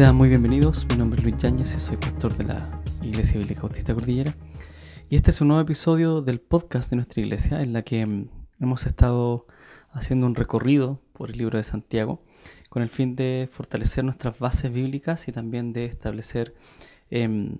Sean 0.00 0.16
muy 0.16 0.30
bienvenidos, 0.30 0.86
mi 0.88 0.96
nombre 0.96 1.18
es 1.18 1.24
Luis 1.24 1.36
Yáñez 1.36 1.76
y 1.76 1.78
soy 1.78 1.98
pastor 1.98 2.34
de 2.34 2.44
la 2.44 2.80
Iglesia 3.02 3.38
Bíblica 3.38 3.60
Bautista 3.60 3.92
Cordillera. 3.92 4.34
Y 5.10 5.16
este 5.16 5.30
es 5.30 5.42
un 5.42 5.48
nuevo 5.48 5.60
episodio 5.60 6.22
del 6.22 6.40
podcast 6.40 6.88
de 6.88 6.96
nuestra 6.96 7.20
iglesia 7.20 7.60
en 7.60 7.74
la 7.74 7.82
que 7.82 8.06
mm, 8.06 8.30
hemos 8.60 8.86
estado 8.86 9.46
haciendo 9.90 10.26
un 10.26 10.36
recorrido 10.36 11.02
por 11.12 11.28
el 11.28 11.36
libro 11.36 11.58
de 11.58 11.64
Santiago 11.64 12.24
con 12.70 12.82
el 12.82 12.88
fin 12.88 13.14
de 13.14 13.50
fortalecer 13.52 14.02
nuestras 14.02 14.38
bases 14.38 14.72
bíblicas 14.72 15.28
y 15.28 15.32
también 15.32 15.74
de 15.74 15.84
establecer 15.84 16.54
em, 17.10 17.58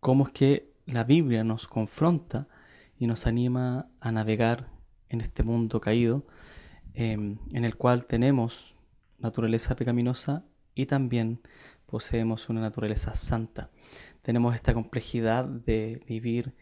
cómo 0.00 0.26
es 0.26 0.32
que 0.32 0.74
la 0.84 1.04
Biblia 1.04 1.44
nos 1.44 1.68
confronta 1.68 2.48
y 2.98 3.06
nos 3.06 3.28
anima 3.28 3.86
a 4.00 4.10
navegar 4.10 4.68
en 5.08 5.20
este 5.20 5.44
mundo 5.44 5.80
caído 5.80 6.26
em, 6.94 7.38
en 7.52 7.64
el 7.64 7.76
cual 7.76 8.06
tenemos 8.06 8.74
naturaleza 9.20 9.76
pecaminosa 9.76 10.44
y 10.74 10.86
también 10.86 11.40
poseemos 11.86 12.48
una 12.48 12.60
naturaleza 12.60 13.14
santa. 13.14 13.70
Tenemos 14.22 14.54
esta 14.54 14.74
complejidad 14.74 15.44
de 15.44 16.00
vivir 16.06 16.54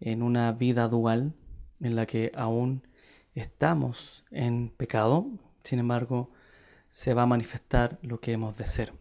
en 0.00 0.22
una 0.22 0.52
vida 0.52 0.88
dual 0.88 1.34
en 1.80 1.94
la 1.94 2.06
que 2.06 2.32
aún 2.34 2.86
estamos 3.34 4.24
en 4.30 4.70
pecado, 4.70 5.30
sin 5.62 5.78
embargo 5.78 6.30
se 6.88 7.14
va 7.14 7.22
a 7.22 7.26
manifestar 7.26 7.98
lo 8.02 8.20
que 8.20 8.32
hemos 8.32 8.56
de 8.56 8.66
ser. 8.66 8.92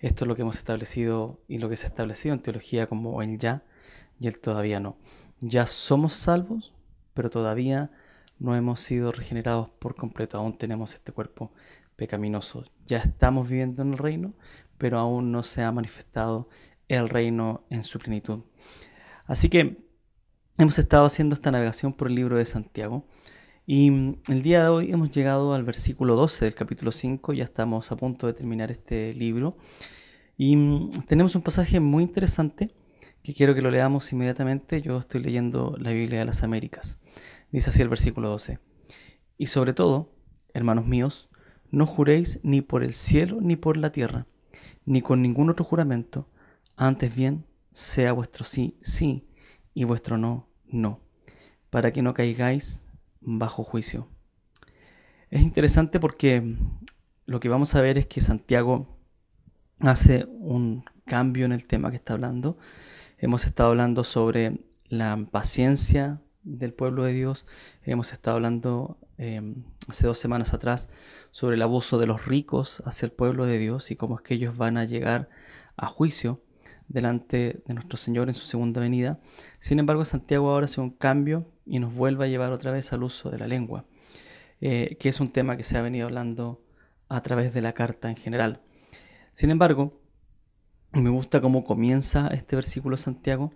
Esto 0.00 0.24
es 0.24 0.28
lo 0.28 0.36
que 0.36 0.42
hemos 0.42 0.58
establecido 0.58 1.40
y 1.48 1.58
lo 1.58 1.68
que 1.68 1.76
se 1.76 1.86
ha 1.86 1.90
establecido 1.90 2.34
en 2.34 2.42
teología 2.42 2.88
como 2.88 3.22
el 3.22 3.38
ya 3.38 3.62
y 4.20 4.26
el 4.26 4.38
todavía 4.38 4.80
no. 4.80 4.96
Ya 5.40 5.66
somos 5.66 6.12
salvos, 6.12 6.74
pero 7.14 7.30
todavía 7.30 7.90
no 8.38 8.56
hemos 8.56 8.80
sido 8.80 9.12
regenerados 9.12 9.70
por 9.78 9.94
completo. 9.94 10.36
Aún 10.36 10.58
tenemos 10.58 10.94
este 10.94 11.12
cuerpo 11.12 11.52
pecaminoso. 11.98 12.64
Ya 12.86 12.98
estamos 12.98 13.48
viviendo 13.48 13.82
en 13.82 13.92
el 13.92 13.98
reino, 13.98 14.32
pero 14.78 14.98
aún 15.00 15.32
no 15.32 15.42
se 15.42 15.62
ha 15.62 15.72
manifestado 15.72 16.48
el 16.86 17.08
reino 17.08 17.66
en 17.70 17.82
su 17.82 17.98
plenitud. 17.98 18.44
Así 19.26 19.50
que 19.50 19.84
hemos 20.56 20.78
estado 20.78 21.04
haciendo 21.04 21.34
esta 21.34 21.50
navegación 21.50 21.92
por 21.92 22.08
el 22.08 22.14
libro 22.14 22.38
de 22.38 22.46
Santiago 22.46 23.04
y 23.66 24.16
el 24.28 24.42
día 24.42 24.62
de 24.62 24.68
hoy 24.68 24.92
hemos 24.92 25.10
llegado 25.10 25.52
al 25.52 25.64
versículo 25.64 26.14
12 26.14 26.46
del 26.46 26.54
capítulo 26.54 26.92
5, 26.92 27.32
ya 27.34 27.44
estamos 27.44 27.90
a 27.90 27.96
punto 27.96 28.28
de 28.28 28.32
terminar 28.32 28.70
este 28.70 29.12
libro 29.12 29.58
y 30.36 30.88
tenemos 31.08 31.34
un 31.34 31.42
pasaje 31.42 31.80
muy 31.80 32.04
interesante 32.04 32.72
que 33.22 33.34
quiero 33.34 33.56
que 33.56 33.60
lo 33.60 33.72
leamos 33.72 34.10
inmediatamente. 34.12 34.80
Yo 34.80 34.98
estoy 34.98 35.20
leyendo 35.20 35.74
la 35.78 35.90
Biblia 35.90 36.20
de 36.20 36.24
las 36.24 36.44
Américas. 36.44 36.98
Dice 37.50 37.70
así 37.70 37.82
el 37.82 37.88
versículo 37.88 38.28
12. 38.28 38.60
Y 39.36 39.46
sobre 39.46 39.72
todo, 39.72 40.14
hermanos 40.54 40.86
míos, 40.86 41.27
no 41.70 41.86
juréis 41.86 42.40
ni 42.42 42.60
por 42.60 42.82
el 42.82 42.92
cielo 42.92 43.38
ni 43.40 43.56
por 43.56 43.76
la 43.76 43.90
tierra, 43.90 44.26
ni 44.84 45.02
con 45.02 45.22
ningún 45.22 45.50
otro 45.50 45.64
juramento, 45.64 46.28
antes 46.76 47.14
bien 47.14 47.44
sea 47.72 48.12
vuestro 48.12 48.44
sí, 48.44 48.76
sí, 48.80 49.28
y 49.74 49.84
vuestro 49.84 50.18
no, 50.18 50.48
no, 50.66 51.00
para 51.70 51.92
que 51.92 52.02
no 52.02 52.14
caigáis 52.14 52.82
bajo 53.20 53.62
juicio. 53.62 54.08
Es 55.30 55.42
interesante 55.42 56.00
porque 56.00 56.56
lo 57.26 57.40
que 57.40 57.48
vamos 57.48 57.74
a 57.74 57.82
ver 57.82 57.98
es 57.98 58.06
que 58.06 58.20
Santiago 58.20 58.98
hace 59.80 60.26
un 60.38 60.84
cambio 61.04 61.44
en 61.44 61.52
el 61.52 61.66
tema 61.66 61.90
que 61.90 61.96
está 61.96 62.14
hablando. 62.14 62.58
Hemos 63.18 63.46
estado 63.46 63.70
hablando 63.70 64.04
sobre 64.04 64.60
la 64.88 65.16
paciencia 65.30 66.22
del 66.42 66.72
pueblo 66.72 67.04
de 67.04 67.12
Dios. 67.12 67.46
Hemos 67.82 68.12
estado 68.12 68.36
hablando 68.36 68.98
em, 69.18 69.64
hace 69.88 70.06
dos 70.06 70.18
semanas 70.18 70.54
atrás 70.54 70.88
sobre 71.30 71.56
el 71.56 71.62
abuso 71.62 71.98
de 71.98 72.06
los 72.06 72.26
ricos 72.26 72.82
hacia 72.86 73.06
el 73.06 73.12
pueblo 73.12 73.46
de 73.46 73.58
Dios 73.58 73.90
y 73.90 73.96
cómo 73.96 74.16
es 74.16 74.22
que 74.22 74.34
ellos 74.34 74.56
van 74.56 74.76
a 74.76 74.84
llegar 74.84 75.28
a 75.76 75.86
juicio 75.86 76.42
delante 76.88 77.62
de 77.66 77.74
nuestro 77.74 77.96
Señor 77.96 78.28
en 78.28 78.34
su 78.34 78.46
segunda 78.46 78.80
venida. 78.80 79.20
Sin 79.60 79.78
embargo, 79.78 80.04
Santiago 80.04 80.50
ahora 80.50 80.64
hace 80.64 80.80
un 80.80 80.90
cambio 80.90 81.50
y 81.66 81.78
nos 81.78 81.94
vuelve 81.94 82.24
a 82.24 82.28
llevar 82.28 82.52
otra 82.52 82.70
vez 82.70 82.92
al 82.92 83.02
uso 83.02 83.30
de 83.30 83.38
la 83.38 83.46
lengua, 83.46 83.86
eh, 84.60 84.96
que 84.98 85.08
es 85.08 85.20
un 85.20 85.30
tema 85.30 85.56
que 85.56 85.62
se 85.62 85.76
ha 85.76 85.82
venido 85.82 86.06
hablando 86.06 86.64
a 87.08 87.22
través 87.22 87.52
de 87.54 87.62
la 87.62 87.74
carta 87.74 88.10
en 88.10 88.16
general. 88.16 88.62
Sin 89.30 89.50
embargo, 89.50 90.00
me 90.92 91.10
gusta 91.10 91.40
cómo 91.40 91.64
comienza 91.64 92.28
este 92.28 92.56
versículo 92.56 92.96
Santiago 92.96 93.52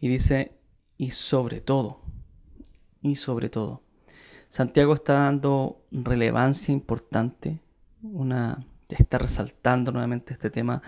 y 0.00 0.08
dice, 0.08 0.58
y 0.96 1.10
sobre 1.10 1.60
todo, 1.60 2.02
y 3.00 3.14
sobre 3.16 3.48
todo. 3.48 3.81
Santiago 4.52 4.92
está 4.92 5.14
dando 5.14 5.82
relevancia 5.90 6.72
importante, 6.72 7.62
una, 8.02 8.66
está 8.90 9.16
resaltando 9.16 9.92
nuevamente 9.92 10.34
este 10.34 10.50
tema 10.50 10.82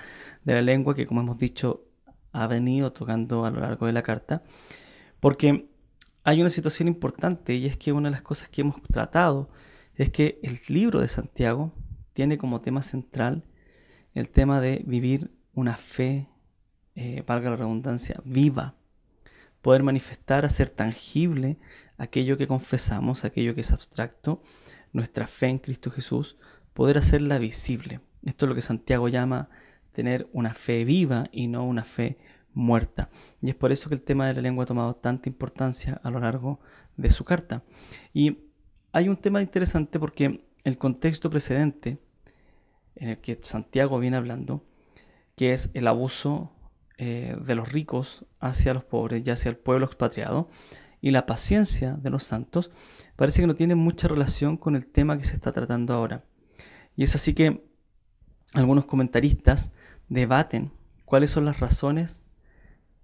de 0.44 0.52
la 0.52 0.60
lengua 0.60 0.94
que 0.94 1.06
como 1.06 1.22
hemos 1.22 1.38
dicho 1.38 1.86
ha 2.32 2.46
venido 2.46 2.92
tocando 2.92 3.46
a 3.46 3.50
lo 3.50 3.60
largo 3.60 3.86
de 3.86 3.94
la 3.94 4.02
carta, 4.02 4.42
porque 5.18 5.70
hay 6.24 6.42
una 6.42 6.50
situación 6.50 6.88
importante 6.88 7.54
y 7.54 7.64
es 7.64 7.78
que 7.78 7.94
una 7.94 8.10
de 8.10 8.12
las 8.12 8.20
cosas 8.20 8.50
que 8.50 8.60
hemos 8.60 8.82
tratado 8.82 9.48
es 9.94 10.10
que 10.10 10.40
el 10.42 10.58
libro 10.68 11.00
de 11.00 11.08
Santiago 11.08 11.72
tiene 12.12 12.36
como 12.36 12.60
tema 12.60 12.82
central 12.82 13.44
el 14.12 14.28
tema 14.28 14.60
de 14.60 14.84
vivir 14.86 15.30
una 15.54 15.78
fe, 15.78 16.28
eh, 16.96 17.24
valga 17.26 17.48
la 17.48 17.56
redundancia, 17.56 18.20
viva, 18.26 18.74
poder 19.62 19.82
manifestar, 19.82 20.44
hacer 20.44 20.68
tangible 20.68 21.56
aquello 21.98 22.36
que 22.36 22.46
confesamos, 22.46 23.24
aquello 23.24 23.54
que 23.54 23.60
es 23.62 23.72
abstracto, 23.72 24.42
nuestra 24.92 25.26
fe 25.26 25.48
en 25.48 25.58
Cristo 25.58 25.90
Jesús, 25.90 26.36
poder 26.72 26.98
hacerla 26.98 27.38
visible. 27.38 28.00
Esto 28.24 28.46
es 28.46 28.48
lo 28.48 28.54
que 28.54 28.62
Santiago 28.62 29.08
llama 29.08 29.48
tener 29.92 30.28
una 30.32 30.54
fe 30.54 30.84
viva 30.84 31.26
y 31.32 31.46
no 31.46 31.64
una 31.64 31.84
fe 31.84 32.18
muerta. 32.52 33.10
Y 33.42 33.50
es 33.50 33.54
por 33.54 33.72
eso 33.72 33.88
que 33.88 33.94
el 33.94 34.02
tema 34.02 34.26
de 34.26 34.34
la 34.34 34.42
lengua 34.42 34.64
ha 34.64 34.66
tomado 34.66 34.94
tanta 34.94 35.28
importancia 35.28 36.00
a 36.02 36.10
lo 36.10 36.20
largo 36.20 36.60
de 36.96 37.10
su 37.10 37.24
carta. 37.24 37.62
Y 38.12 38.38
hay 38.92 39.08
un 39.08 39.16
tema 39.16 39.42
interesante 39.42 39.98
porque 39.98 40.46
el 40.64 40.78
contexto 40.78 41.30
precedente 41.30 41.98
en 42.96 43.10
el 43.10 43.18
que 43.18 43.38
Santiago 43.42 43.98
viene 43.98 44.16
hablando, 44.16 44.64
que 45.36 45.52
es 45.52 45.70
el 45.74 45.86
abuso 45.88 46.52
eh, 46.96 47.36
de 47.44 47.54
los 47.54 47.72
ricos 47.72 48.24
hacia 48.38 48.72
los 48.72 48.84
pobres 48.84 49.22
y 49.26 49.30
hacia 49.30 49.48
el 49.48 49.56
pueblo 49.56 49.86
expatriado, 49.86 50.48
y 51.04 51.10
la 51.10 51.26
paciencia 51.26 51.98
de 51.98 52.08
los 52.08 52.22
santos 52.22 52.70
parece 53.14 53.42
que 53.42 53.46
no 53.46 53.54
tiene 53.54 53.74
mucha 53.74 54.08
relación 54.08 54.56
con 54.56 54.74
el 54.74 54.86
tema 54.86 55.18
que 55.18 55.24
se 55.24 55.34
está 55.34 55.52
tratando 55.52 55.92
ahora. 55.92 56.24
Y 56.96 57.04
es 57.04 57.14
así 57.14 57.34
que 57.34 57.62
algunos 58.54 58.86
comentaristas 58.86 59.70
debaten 60.08 60.72
cuáles 61.04 61.28
son 61.28 61.44
las 61.44 61.60
razones 61.60 62.22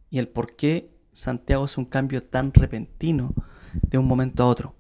y 0.09 0.19
el 0.19 0.29
por 0.29 0.57
qué 0.57 0.97
Santiago 1.13 1.67
es 1.67 1.77
un 1.77 1.85
cambio 1.85 2.23
tan 2.23 2.55
repentino 2.55 3.35
de 3.75 3.99
un 3.99 4.07
momento 4.07 4.45
a 4.45 4.47
otro. 4.47 4.75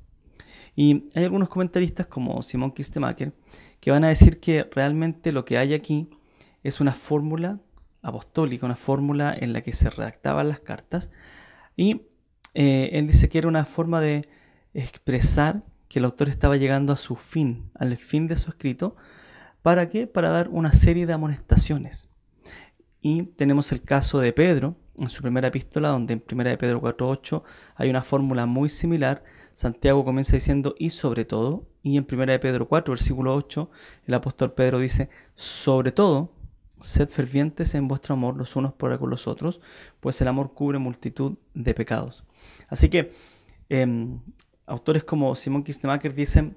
Y 0.74 1.10
hay 1.14 1.24
algunos 1.24 1.50
comentaristas 1.50 2.06
como 2.06 2.40
Simón 2.40 2.72
Kistemacher 2.72 3.34
que 3.80 3.90
van 3.90 4.04
a 4.04 4.08
decir 4.08 4.40
que 4.40 4.66
realmente 4.72 5.30
lo 5.30 5.44
que 5.44 5.58
hay 5.58 5.74
aquí 5.74 6.08
es 6.62 6.80
una 6.80 6.92
fórmula 6.92 7.60
apostólica, 8.00 8.64
una 8.64 8.76
fórmula 8.76 9.36
en 9.38 9.52
la 9.52 9.60
que 9.60 9.74
se 9.74 9.90
redactaban 9.90 10.48
las 10.48 10.60
cartas 10.60 11.10
y 11.76 12.06
eh, 12.54 12.90
él 12.92 13.06
dice 13.06 13.28
que 13.28 13.38
era 13.38 13.48
una 13.48 13.64
forma 13.64 14.00
de 14.00 14.28
expresar 14.74 15.64
que 15.88 15.98
el 15.98 16.04
autor 16.04 16.28
estaba 16.28 16.56
llegando 16.56 16.92
a 16.92 16.96
su 16.96 17.16
fin, 17.16 17.70
al 17.74 17.96
fin 17.96 18.28
de 18.28 18.36
su 18.36 18.50
escrito. 18.50 18.96
¿Para 19.62 19.88
qué? 19.88 20.06
Para 20.06 20.28
dar 20.28 20.48
una 20.48 20.72
serie 20.72 21.06
de 21.06 21.12
amonestaciones. 21.12 22.08
Y 23.02 23.22
tenemos 23.22 23.72
el 23.72 23.82
caso 23.82 24.20
de 24.20 24.32
Pedro, 24.32 24.76
en 24.98 25.08
su 25.08 25.22
primera 25.22 25.48
epístola, 25.48 25.88
donde 25.88 26.14
en 26.14 26.22
1 26.30 26.44
de 26.44 26.58
Pedro 26.58 26.80
4.8 26.80 27.42
hay 27.74 27.90
una 27.90 28.02
fórmula 28.02 28.46
muy 28.46 28.68
similar. 28.68 29.24
Santiago 29.54 30.04
comienza 30.04 30.36
diciendo 30.36 30.74
y 30.78 30.90
sobre 30.90 31.24
todo, 31.24 31.66
y 31.82 31.96
en 31.96 32.06
1 32.10 32.26
de 32.26 32.38
Pedro 32.38 32.68
4, 32.68 32.92
versículo 32.92 33.34
8, 33.34 33.70
el 34.06 34.14
apóstol 34.14 34.52
Pedro 34.52 34.78
dice, 34.78 35.08
sobre 35.34 35.92
todo, 35.92 36.32
sed 36.80 37.08
fervientes 37.08 37.74
en 37.74 37.88
vuestro 37.88 38.14
amor 38.14 38.36
los 38.36 38.56
unos 38.56 38.74
con 38.74 39.10
los 39.10 39.26
otros, 39.26 39.60
pues 40.00 40.20
el 40.20 40.28
amor 40.28 40.54
cubre 40.54 40.78
multitud 40.78 41.38
de 41.54 41.74
pecados. 41.74 42.24
Así 42.68 42.88
que 42.88 43.12
em, 43.68 44.20
autores 44.66 45.04
como 45.04 45.34
Simon 45.34 45.62
Kistemacher 45.62 46.14
dicen 46.14 46.56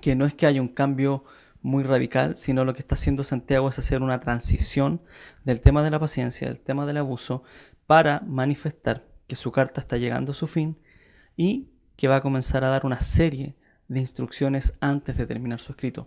que 0.00 0.14
no 0.14 0.26
es 0.26 0.34
que 0.34 0.46
haya 0.46 0.60
un 0.60 0.68
cambio 0.68 1.24
muy 1.62 1.82
radical, 1.82 2.36
sino 2.36 2.64
lo 2.64 2.74
que 2.74 2.80
está 2.80 2.94
haciendo 2.94 3.22
Santiago 3.22 3.68
es 3.68 3.78
hacer 3.78 4.02
una 4.02 4.20
transición 4.20 5.02
del 5.44 5.60
tema 5.60 5.82
de 5.82 5.90
la 5.90 5.98
paciencia, 5.98 6.48
del 6.48 6.60
tema 6.60 6.86
del 6.86 6.98
abuso, 6.98 7.42
para 7.86 8.20
manifestar 8.26 9.06
que 9.26 9.36
su 9.36 9.52
carta 9.52 9.80
está 9.80 9.96
llegando 9.96 10.32
a 10.32 10.34
su 10.34 10.46
fin 10.46 10.78
y 11.36 11.70
que 11.96 12.08
va 12.08 12.16
a 12.16 12.20
comenzar 12.20 12.62
a 12.64 12.68
dar 12.68 12.86
una 12.86 13.00
serie 13.00 13.56
de 13.88 14.00
instrucciones 14.00 14.74
antes 14.80 15.16
de 15.16 15.26
terminar 15.26 15.60
su 15.60 15.72
escrito. 15.72 16.06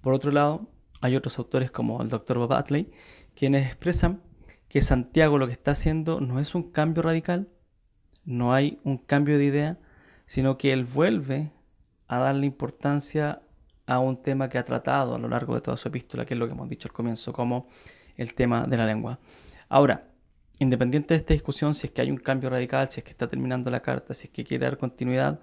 Por 0.00 0.12
otro 0.12 0.30
lado, 0.30 0.70
hay 1.00 1.16
otros 1.16 1.38
autores 1.38 1.70
como 1.70 2.02
el 2.02 2.08
Dr. 2.08 2.38
Bob 2.38 2.52
Atley, 2.52 2.90
quienes 3.34 3.66
expresan 3.66 4.22
que 4.68 4.80
Santiago 4.80 5.38
lo 5.38 5.46
que 5.46 5.52
está 5.52 5.72
haciendo 5.72 6.20
no 6.20 6.38
es 6.38 6.54
un 6.54 6.70
cambio 6.70 7.02
radical, 7.02 7.48
no 8.24 8.54
hay 8.54 8.78
un 8.84 8.98
cambio 8.98 9.38
de 9.38 9.44
idea, 9.44 9.78
sino 10.26 10.58
que 10.58 10.72
él 10.72 10.84
vuelve 10.84 11.52
a 12.06 12.18
darle 12.18 12.46
importancia 12.46 13.42
a 13.86 13.98
un 13.98 14.22
tema 14.22 14.48
que 14.48 14.58
ha 14.58 14.64
tratado 14.64 15.16
a 15.16 15.18
lo 15.18 15.28
largo 15.28 15.54
de 15.54 15.60
toda 15.60 15.76
su 15.76 15.88
epístola, 15.88 16.24
que 16.24 16.34
es 16.34 16.38
lo 16.38 16.46
que 16.46 16.52
hemos 16.52 16.68
dicho 16.68 16.86
al 16.86 16.92
comienzo, 16.92 17.32
como 17.32 17.66
el 18.16 18.34
tema 18.34 18.64
de 18.66 18.76
la 18.76 18.86
lengua. 18.86 19.18
Ahora, 19.68 20.10
independiente 20.60 21.14
de 21.14 21.18
esta 21.18 21.32
discusión, 21.32 21.74
si 21.74 21.88
es 21.88 21.92
que 21.92 22.02
hay 22.02 22.10
un 22.10 22.18
cambio 22.18 22.50
radical, 22.50 22.88
si 22.90 23.00
es 23.00 23.04
que 23.04 23.10
está 23.10 23.26
terminando 23.26 23.70
la 23.70 23.80
carta, 23.80 24.14
si 24.14 24.26
es 24.26 24.32
que 24.32 24.44
quiere 24.44 24.66
dar 24.66 24.78
continuidad, 24.78 25.40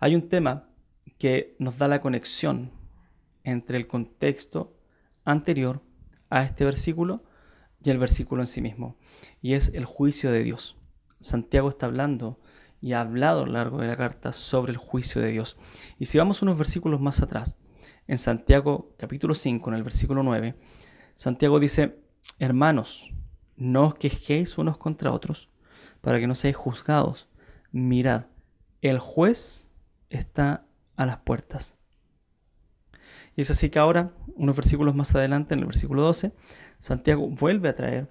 hay 0.00 0.16
un 0.16 0.28
tema 0.28 0.68
que 1.18 1.54
nos 1.58 1.78
da 1.78 1.86
la 1.86 2.00
conexión 2.00 2.72
entre 3.44 3.76
el 3.76 3.86
contexto 3.86 4.73
anterior 5.24 5.82
a 6.30 6.42
este 6.42 6.64
versículo 6.64 7.24
y 7.82 7.90
el 7.90 7.98
versículo 7.98 8.42
en 8.42 8.46
sí 8.46 8.60
mismo, 8.62 8.96
y 9.42 9.54
es 9.54 9.70
el 9.74 9.84
juicio 9.84 10.32
de 10.32 10.42
Dios. 10.42 10.76
Santiago 11.20 11.68
está 11.68 11.86
hablando 11.86 12.40
y 12.80 12.92
ha 12.92 13.00
hablado 13.00 13.42
a 13.42 13.46
lo 13.46 13.52
largo 13.52 13.78
de 13.78 13.86
la 13.86 13.96
carta 13.96 14.32
sobre 14.32 14.72
el 14.72 14.78
juicio 14.78 15.20
de 15.20 15.30
Dios. 15.30 15.56
Y 15.98 16.06
si 16.06 16.18
vamos 16.18 16.42
unos 16.42 16.58
versículos 16.58 17.00
más 17.00 17.20
atrás, 17.20 17.56
en 18.06 18.18
Santiago 18.18 18.94
capítulo 18.98 19.34
5, 19.34 19.70
en 19.70 19.76
el 19.76 19.82
versículo 19.82 20.22
9, 20.22 20.54
Santiago 21.14 21.60
dice, 21.60 21.98
hermanos, 22.38 23.12
no 23.56 23.86
os 23.86 23.94
quejéis 23.94 24.58
unos 24.58 24.76
contra 24.78 25.12
otros, 25.12 25.48
para 26.00 26.18
que 26.18 26.26
no 26.26 26.34
seáis 26.34 26.56
juzgados. 26.56 27.28
Mirad, 27.70 28.26
el 28.82 28.98
juez 28.98 29.70
está 30.10 30.66
a 30.96 31.06
las 31.06 31.18
puertas. 31.18 31.76
Y 33.36 33.42
es 33.42 33.50
así 33.50 33.70
que 33.70 33.78
ahora, 33.78 34.14
unos 34.36 34.56
versículos 34.56 34.94
más 34.94 35.14
adelante, 35.14 35.54
en 35.54 35.60
el 35.60 35.66
versículo 35.66 36.02
12, 36.02 36.32
Santiago 36.78 37.28
vuelve 37.28 37.68
a 37.68 37.74
traer 37.74 38.10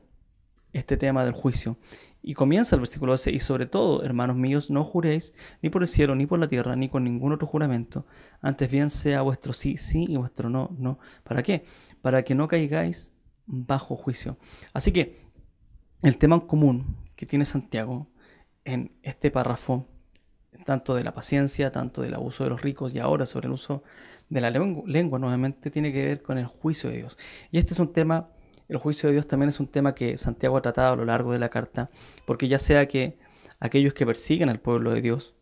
este 0.73 0.97
tema 0.97 1.23
del 1.23 1.33
juicio. 1.33 1.77
Y 2.21 2.33
comienza 2.33 2.75
el 2.75 2.81
versículo 2.81 3.13
12, 3.13 3.31
y 3.31 3.39
sobre 3.39 3.65
todo, 3.65 4.03
hermanos 4.03 4.37
míos, 4.37 4.69
no 4.69 4.83
juréis 4.83 5.33
ni 5.61 5.69
por 5.69 5.83
el 5.83 5.87
cielo, 5.87 6.15
ni 6.15 6.25
por 6.25 6.39
la 6.39 6.47
tierra, 6.47 6.75
ni 6.75 6.89
con 6.89 7.03
ningún 7.03 7.33
otro 7.33 7.47
juramento, 7.47 8.05
antes 8.41 8.71
bien 8.71 8.89
sea 8.89 9.21
vuestro 9.21 9.53
sí, 9.53 9.77
sí, 9.77 10.05
y 10.09 10.17
vuestro 10.17 10.49
no, 10.49 10.75
no. 10.77 10.99
¿Para 11.23 11.43
qué? 11.43 11.65
Para 12.01 12.23
que 12.23 12.33
no 12.33 12.47
caigáis 12.47 13.13
bajo 13.45 13.95
juicio. 13.95 14.37
Así 14.73 14.91
que 14.91 15.17
el 16.01 16.17
tema 16.17 16.47
común 16.47 16.97
que 17.15 17.25
tiene 17.25 17.45
Santiago 17.45 18.09
en 18.65 18.97
este 19.03 19.31
párrafo, 19.31 19.89
tanto 20.65 20.95
de 20.95 21.03
la 21.03 21.13
paciencia, 21.13 21.71
tanto 21.71 22.01
del 22.01 22.13
abuso 22.13 22.43
de 22.43 22.49
los 22.49 22.61
ricos 22.61 22.93
y 22.93 22.99
ahora 22.99 23.25
sobre 23.25 23.47
el 23.47 23.53
uso 23.53 23.83
de 24.29 24.41
la 24.41 24.49
lengua, 24.49 25.19
nuevamente 25.19 25.69
tiene 25.69 25.91
que 25.91 26.05
ver 26.05 26.21
con 26.21 26.37
el 26.37 26.45
juicio 26.45 26.89
de 26.89 26.97
Dios. 26.97 27.17
Y 27.51 27.57
este 27.57 27.73
es 27.73 27.79
un 27.79 27.93
tema, 27.93 28.29
el 28.67 28.77
juicio 28.77 29.07
de 29.07 29.13
Dios 29.13 29.27
también 29.27 29.49
es 29.49 29.59
un 29.59 29.67
tema 29.67 29.93
que 29.93 30.17
Santiago 30.17 30.57
ha 30.57 30.61
tratado 30.61 30.93
a 30.93 30.95
lo 30.95 31.05
largo 31.05 31.31
de 31.31 31.39
la 31.39 31.49
carta, 31.49 31.89
porque 32.25 32.47
ya 32.47 32.57
sea 32.57 32.87
que 32.87 33.17
aquellos 33.59 33.93
que 33.93 34.05
persiguen 34.05 34.49
al 34.49 34.59
pueblo 34.59 34.91
de 34.91 35.01
Dios, 35.01 35.35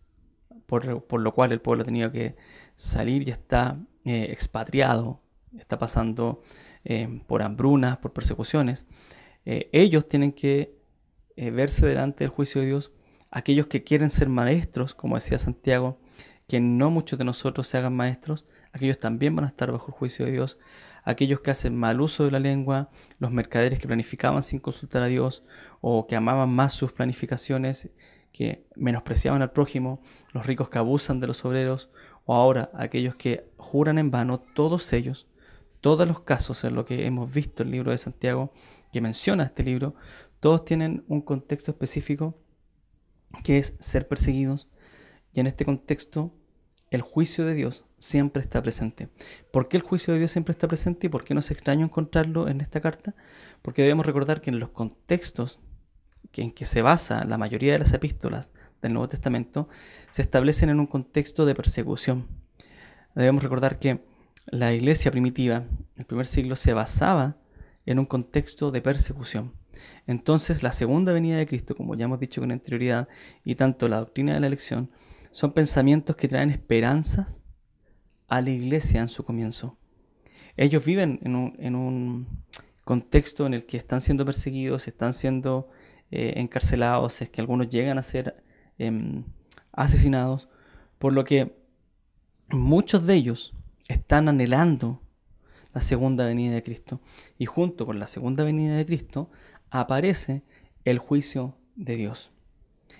por, 0.65 0.85
lo 0.85 1.33
cual 1.33 1.51
el 1.51 1.59
pueblo 1.59 1.83
ha 1.83 1.85
tenido 1.85 2.11
que 2.11 2.35
salir 2.75 3.27
y 3.27 3.31
está 3.31 3.77
eh, 4.05 4.27
expatriado, 4.31 5.21
está 5.57 5.77
pasando 5.77 6.41
eh, 6.85 7.21
por 7.27 7.43
hambrunas, 7.43 7.97
por 7.97 8.13
persecuciones, 8.13 8.85
eh, 9.45 9.69
ellos 9.73 10.07
tienen 10.07 10.31
que 10.31 10.79
verse 11.35 11.87
delante 11.87 12.23
del 12.23 12.29
juicio 12.29 12.61
de 12.61 12.67
Dios. 12.67 12.91
Aquellos 13.31 13.67
que 13.67 13.83
quieren 13.83 14.11
ser 14.11 14.27
maestros, 14.27 14.93
como 14.93 15.15
decía 15.15 15.39
Santiago, 15.39 15.99
que 16.47 16.59
no 16.59 16.91
muchos 16.91 17.17
de 17.17 17.23
nosotros 17.23 17.65
se 17.65 17.77
hagan 17.77 17.95
maestros, 17.95 18.45
aquellos 18.73 18.97
también 18.97 19.33
van 19.33 19.45
a 19.45 19.47
estar 19.47 19.71
bajo 19.71 19.87
el 19.87 19.93
juicio 19.93 20.25
de 20.25 20.33
Dios, 20.33 20.57
aquellos 21.05 21.39
que 21.39 21.51
hacen 21.51 21.73
mal 21.73 22.01
uso 22.01 22.25
de 22.25 22.31
la 22.31 22.41
lengua, 22.41 22.89
los 23.19 23.31
mercaderes 23.31 23.79
que 23.79 23.87
planificaban 23.87 24.43
sin 24.43 24.59
consultar 24.59 25.01
a 25.01 25.07
Dios 25.07 25.45
o 25.79 26.07
que 26.07 26.17
amaban 26.17 26.53
más 26.53 26.73
sus 26.73 26.91
planificaciones, 26.91 27.91
que 28.33 28.65
menospreciaban 28.75 29.41
al 29.41 29.53
prójimo, 29.53 30.01
los 30.33 30.45
ricos 30.45 30.69
que 30.69 30.79
abusan 30.79 31.21
de 31.21 31.27
los 31.27 31.45
obreros, 31.45 31.89
o 32.25 32.35
ahora 32.35 32.69
aquellos 32.73 33.15
que 33.15 33.49
juran 33.55 33.97
en 33.97 34.11
vano, 34.11 34.41
todos 34.41 34.91
ellos, 34.91 35.27
todos 35.79 36.05
los 36.05 36.19
casos 36.19 36.65
en 36.65 36.75
lo 36.75 36.83
que 36.83 37.05
hemos 37.05 37.33
visto 37.33 37.63
el 37.63 37.71
libro 37.71 37.91
de 37.91 37.97
Santiago, 37.97 38.51
que 38.91 38.99
menciona 38.99 39.45
este 39.45 39.63
libro, 39.63 39.95
todos 40.41 40.65
tienen 40.65 41.05
un 41.07 41.21
contexto 41.21 41.71
específico 41.71 42.40
que 43.43 43.57
es 43.57 43.73
ser 43.79 44.07
perseguidos, 44.07 44.67
y 45.33 45.39
en 45.39 45.47
este 45.47 45.65
contexto 45.65 46.33
el 46.89 47.01
juicio 47.01 47.45
de 47.45 47.53
Dios 47.53 47.85
siempre 47.97 48.41
está 48.41 48.61
presente. 48.61 49.09
¿Por 49.51 49.67
qué 49.69 49.77
el 49.77 49.83
juicio 49.83 50.13
de 50.13 50.19
Dios 50.19 50.31
siempre 50.31 50.51
está 50.51 50.67
presente 50.67 51.07
y 51.07 51.09
por 51.09 51.23
qué 51.23 51.33
no 51.33 51.39
es 51.39 51.51
extraño 51.51 51.85
encontrarlo 51.85 52.49
en 52.49 52.59
esta 52.59 52.81
carta? 52.81 53.15
Porque 53.61 53.81
debemos 53.81 54.05
recordar 54.05 54.41
que 54.41 54.49
en 54.49 54.59
los 54.59 54.69
contextos 54.69 55.59
en 56.33 56.51
que 56.51 56.65
se 56.65 56.81
basa 56.81 57.25
la 57.25 57.37
mayoría 57.37 57.73
de 57.73 57.79
las 57.79 57.93
epístolas 57.93 58.51
del 58.81 58.93
Nuevo 58.93 59.09
Testamento 59.09 59.67
se 60.11 60.21
establecen 60.21 60.69
en 60.69 60.79
un 60.79 60.87
contexto 60.87 61.45
de 61.45 61.55
persecución. 61.55 62.27
Debemos 63.15 63.43
recordar 63.43 63.79
que 63.79 64.05
la 64.45 64.73
iglesia 64.73 65.11
primitiva, 65.11 65.65
el 65.97 66.05
primer 66.05 66.25
siglo, 66.25 66.55
se 66.55 66.73
basaba 66.73 67.37
en 67.85 67.99
un 67.99 68.05
contexto 68.05 68.71
de 68.71 68.81
persecución. 68.81 69.53
Entonces, 70.07 70.63
la 70.63 70.71
segunda 70.71 71.13
venida 71.13 71.37
de 71.37 71.45
Cristo, 71.45 71.75
como 71.75 71.95
ya 71.95 72.05
hemos 72.05 72.19
dicho 72.19 72.41
con 72.41 72.51
anterioridad, 72.51 73.07
y 73.43 73.55
tanto 73.55 73.87
la 73.87 73.99
doctrina 73.99 74.33
de 74.33 74.39
la 74.39 74.47
elección, 74.47 74.89
son 75.31 75.53
pensamientos 75.53 76.15
que 76.15 76.27
traen 76.27 76.49
esperanzas 76.49 77.41
a 78.27 78.41
la 78.41 78.49
iglesia 78.49 79.01
en 79.01 79.07
su 79.07 79.23
comienzo. 79.23 79.77
Ellos 80.57 80.83
viven 80.83 81.19
en 81.23 81.75
un, 81.75 82.27
contexto 82.83 83.45
en 83.45 83.53
el 83.53 83.65
que 83.65 83.77
están 83.77 84.01
siendo 84.01 84.25
perseguidos, 84.25 84.87
están 84.87 85.13
siendo 85.13 85.69
eh, 86.09 86.33
encarcelados, 86.37 87.21
es 87.21 87.29
que 87.29 87.39
algunos 87.39 87.69
llegan 87.69 87.97
a 87.97 88.03
ser 88.03 88.43
em, 88.77 89.23
asesinados, 89.71 90.49
por 90.97 91.13
lo 91.13 91.23
que 91.23 91.55
muchos 92.49 93.05
de 93.05 93.15
ellos 93.15 93.53
están 93.87 94.27
anhelando 94.27 95.01
la 95.73 95.81
segunda 95.81 96.25
venida 96.25 96.53
de 96.53 96.63
Cristo. 96.63 97.01
Y 97.37 97.45
junto 97.45 97.85
con 97.85 97.99
la 97.99 98.07
segunda 98.07 98.43
venida 98.43 98.75
de 98.75 98.85
Cristo 98.85 99.29
aparece 99.71 100.43
el 100.85 100.99
juicio 100.99 101.57
de 101.75 101.95
Dios. 101.95 102.31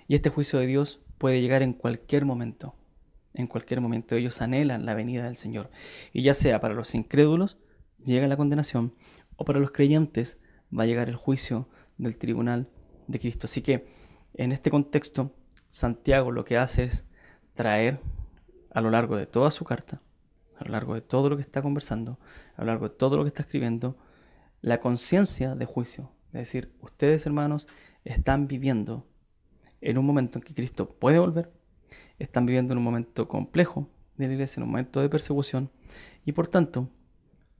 Y 0.08 0.14
este 0.14 0.30
juicio 0.30 0.58
de 0.58 0.66
Dios 0.66 1.00
puede 1.18 1.40
llegar 1.40 1.62
en 1.62 1.74
cualquier 1.74 2.24
momento. 2.24 2.74
En 3.34 3.46
cualquier 3.46 3.80
momento 3.80 4.16
ellos 4.16 4.42
anhelan 4.42 4.84
la 4.84 4.94
venida 4.94 5.24
del 5.24 5.36
Señor. 5.36 5.70
Y 6.12 6.22
ya 6.22 6.34
sea 6.34 6.60
para 6.60 6.74
los 6.74 6.94
incrédulos, 6.94 7.58
llega 8.04 8.26
la 8.26 8.36
condenación, 8.36 8.94
o 9.36 9.44
para 9.44 9.60
los 9.60 9.70
creyentes 9.70 10.38
va 10.76 10.82
a 10.82 10.86
llegar 10.86 11.08
el 11.08 11.16
juicio 11.16 11.68
del 11.98 12.16
tribunal 12.16 12.68
de 13.06 13.18
Cristo. 13.18 13.46
Así 13.46 13.62
que 13.62 13.86
en 14.34 14.52
este 14.52 14.70
contexto, 14.70 15.34
Santiago 15.68 16.30
lo 16.30 16.44
que 16.44 16.58
hace 16.58 16.84
es 16.84 17.04
traer 17.54 18.00
a 18.72 18.80
lo 18.80 18.90
largo 18.90 19.16
de 19.16 19.26
toda 19.26 19.50
su 19.50 19.64
carta, 19.64 20.00
a 20.58 20.64
lo 20.64 20.72
largo 20.72 20.94
de 20.94 21.02
todo 21.02 21.28
lo 21.28 21.36
que 21.36 21.42
está 21.42 21.62
conversando, 21.62 22.18
a 22.56 22.62
lo 22.62 22.68
largo 22.68 22.88
de 22.88 22.94
todo 22.94 23.16
lo 23.16 23.24
que 23.24 23.28
está 23.28 23.42
escribiendo, 23.42 23.96
la 24.62 24.80
conciencia 24.80 25.54
de 25.54 25.64
juicio. 25.66 26.10
Es 26.32 26.40
decir, 26.40 26.72
ustedes 26.80 27.26
hermanos 27.26 27.68
están 28.04 28.48
viviendo 28.48 29.06
en 29.80 29.98
un 29.98 30.06
momento 30.06 30.38
en 30.38 30.42
que 30.42 30.54
Cristo 30.54 30.88
puede 30.88 31.18
volver, 31.18 31.52
están 32.18 32.46
viviendo 32.46 32.72
en 32.72 32.78
un 32.78 32.84
momento 32.84 33.28
complejo 33.28 33.88
de 34.16 34.28
la 34.28 34.34
iglesia, 34.34 34.60
en 34.60 34.64
un 34.64 34.70
momento 34.70 35.00
de 35.00 35.08
persecución, 35.08 35.70
y 36.24 36.32
por 36.32 36.48
tanto 36.48 36.88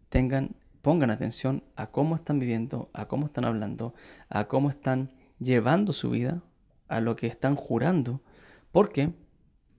tengan, 0.09 0.57
pongan 0.81 1.11
atención 1.11 1.65
a 1.77 1.91
cómo 1.91 2.17
están 2.17 2.39
viviendo, 2.39 2.91
a 2.95 3.09
cómo 3.09 3.27
están 3.27 3.45
hablando, 3.45 3.95
a 4.29 4.49
cómo 4.49 4.71
están 4.71 5.13
llevando 5.39 5.93
su 5.93 6.11
vida, 6.11 6.43
a 6.89 7.01
lo 7.01 7.17
que 7.17 7.27
están 7.27 7.57
jurando, 7.57 8.23
porque 8.71 9.13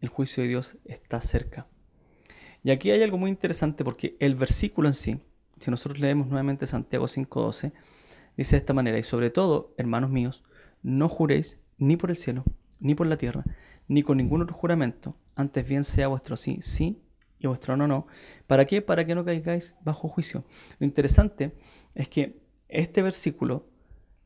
el 0.02 0.10
juicio 0.10 0.44
de 0.44 0.50
Dios 0.50 0.78
está 0.86 1.22
cerca. 1.22 1.68
Y 2.64 2.72
aquí 2.72 2.92
hay 2.92 3.02
algo 3.02 3.18
muy 3.18 3.30
interesante 3.30 3.84
porque 3.84 4.16
el 4.20 4.36
versículo 4.36 4.88
en 4.88 4.94
sí, 4.94 5.20
si 5.60 5.72
nosotros 5.72 6.00
leemos 6.00 6.28
nuevamente 6.28 6.68
Santiago 6.68 7.06
5.12, 7.06 7.74
dice 8.38 8.56
de 8.56 8.60
esta 8.60 8.74
manera, 8.74 8.98
y 8.98 9.04
sobre 9.04 9.30
todo, 9.30 9.74
hermanos 9.78 10.10
míos, 10.10 10.44
no 10.82 11.10
juréis 11.10 11.60
ni 11.78 11.98
por 11.98 12.10
el 12.10 12.16
cielo, 12.16 12.44
ni 12.80 12.96
por 12.96 13.08
la 13.08 13.18
tierra, 13.18 13.44
ni 13.88 14.04
con 14.04 14.18
ningún 14.18 14.42
otro 14.42 14.56
juramento, 14.56 15.18
antes 15.36 15.68
bien 15.68 15.84
sea 15.84 16.08
vuestro 16.08 16.38
sí, 16.38 16.60
sí, 16.62 17.02
y 17.40 17.48
vuestro 17.48 17.76
no, 17.76 17.88
no. 17.88 18.08
¿Para 18.48 18.66
qué? 18.66 18.82
Para 18.82 19.06
que 19.06 19.16
no 19.16 19.26
caigáis 19.26 19.76
bajo 19.84 20.08
juicio. 20.08 20.46
Lo 20.80 20.86
interesante 20.86 21.56
es 21.94 22.08
que 22.08 22.42
este 22.70 23.02
versículo 23.02 23.68